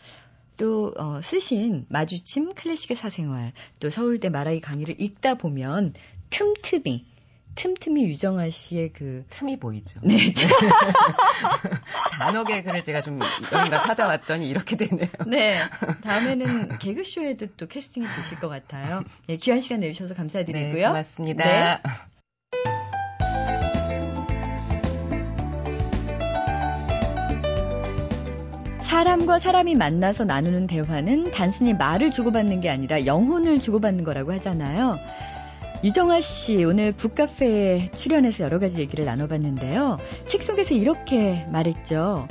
또 0.58 0.94
어, 0.98 1.20
쓰신 1.22 1.88
마주침 1.90 2.54
클래식의 2.54 2.96
사생활 2.96 3.54
또 3.80 3.90
서울대 3.90 4.30
말하기 4.30 4.62
강의를 4.62 5.02
읽다 5.02 5.36
보면 5.36 5.94
틈틈이 6.30 7.15
틈틈이 7.56 8.06
유정아 8.06 8.50
씨의 8.50 8.92
그 8.94 9.26
틈이 9.30 9.60
보이죠. 9.60 10.00
네, 10.04 10.18
단어 12.12 12.44
개그를 12.44 12.84
제가 12.84 13.02
좀 13.02 13.20
여기가 13.52 13.80
사다 13.80 14.08
왔더니 14.08 14.50
이렇게 14.50 14.76
되네요. 14.76 15.08
네. 15.26 15.62
다음에는 16.04 16.78
개그쇼에도 16.80 17.48
또 17.58 17.68
캐스팅이 17.68 18.06
되실 18.16 18.40
것 18.40 18.50
같아요. 18.50 19.04
예, 19.30 19.38
귀한 19.38 19.62
시간 19.62 19.80
내주셔서 19.80 20.14
네, 20.14 20.18
감사드리고요. 20.18 20.88
고맙습니다. 20.90 21.46
네. 21.46 21.82
사람과 28.82 29.40
사람이 29.40 29.76
만나서 29.76 30.24
나누는 30.26 30.68
대화는 30.68 31.32
단순히 31.32 31.74
말을 31.74 32.12
주고받는 32.12 32.62
게 32.62 32.70
아니라 32.70 33.06
영혼을 33.06 33.60
주고받는 33.60 34.04
거라고 34.04 34.32
하잖아요. 34.34 34.98
유정아 35.84 36.22
씨 36.22 36.64
오늘 36.64 36.92
북카페에 36.92 37.92
출연해서 37.92 38.44
여러 38.44 38.60
가지 38.60 38.80
얘기를 38.80 39.06
나눠봤는데요. 39.06 40.00
책 40.26 40.42
속에서 40.42 40.74
이렇게 40.74 41.46
말했죠. 41.52 42.28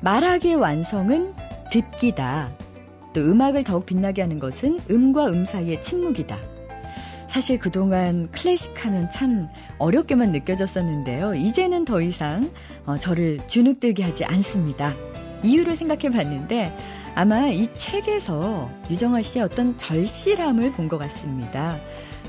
말하기의 0.00 0.56
완성은 0.56 1.34
듣기다. 1.70 2.50
또 3.12 3.20
음악을 3.20 3.64
더욱 3.64 3.84
빛나게 3.84 4.22
하는 4.22 4.38
것은 4.38 4.78
음과 4.90 5.26
음 5.28 5.44
사이의 5.44 5.82
침묵이다. 5.82 6.38
사실 7.26 7.58
그동안 7.58 8.30
클래식 8.30 8.86
하면 8.86 9.10
참 9.10 9.48
어렵게만 9.78 10.32
느껴졌었는데요. 10.32 11.34
이제는 11.34 11.84
더 11.84 12.00
이상 12.00 12.48
어, 12.86 12.96
저를 12.96 13.38
주눅들게 13.46 14.02
하지 14.02 14.24
않습니다. 14.24 14.94
이유를 15.42 15.76
생각해 15.76 16.10
봤는데 16.10 16.74
아마 17.14 17.48
이 17.48 17.68
책에서 17.74 18.70
유정아 18.90 19.22
씨의 19.22 19.44
어떤 19.44 19.76
절실함을 19.76 20.72
본 20.72 20.88
것 20.88 20.96
같습니다. 20.98 21.78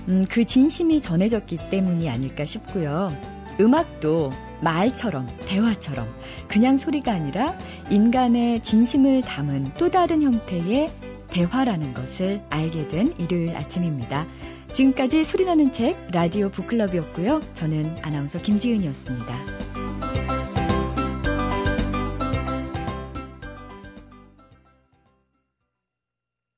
음, 0.07 0.25
그 0.29 0.45
진심이 0.45 1.01
전해졌기 1.01 1.57
때문이 1.69 2.09
아닐까 2.09 2.45
싶고요. 2.45 3.15
음악도 3.59 4.31
말처럼, 4.61 5.27
대화처럼, 5.47 6.07
그냥 6.47 6.77
소리가 6.77 7.11
아니라 7.11 7.57
인간의 7.89 8.63
진심을 8.63 9.21
담은 9.21 9.71
또 9.77 9.89
다른 9.89 10.21
형태의 10.23 10.89
대화라는 11.27 11.93
것을 11.93 12.41
알게 12.49 12.87
된 12.87 13.13
일요일 13.17 13.55
아침입니다. 13.55 14.27
지금까지 14.71 15.23
소리나는 15.23 15.73
책 15.73 16.09
라디오 16.11 16.49
북클럽이었고요. 16.49 17.41
저는 17.53 17.97
아나운서 18.01 18.41
김지은이었습니다. 18.41 20.38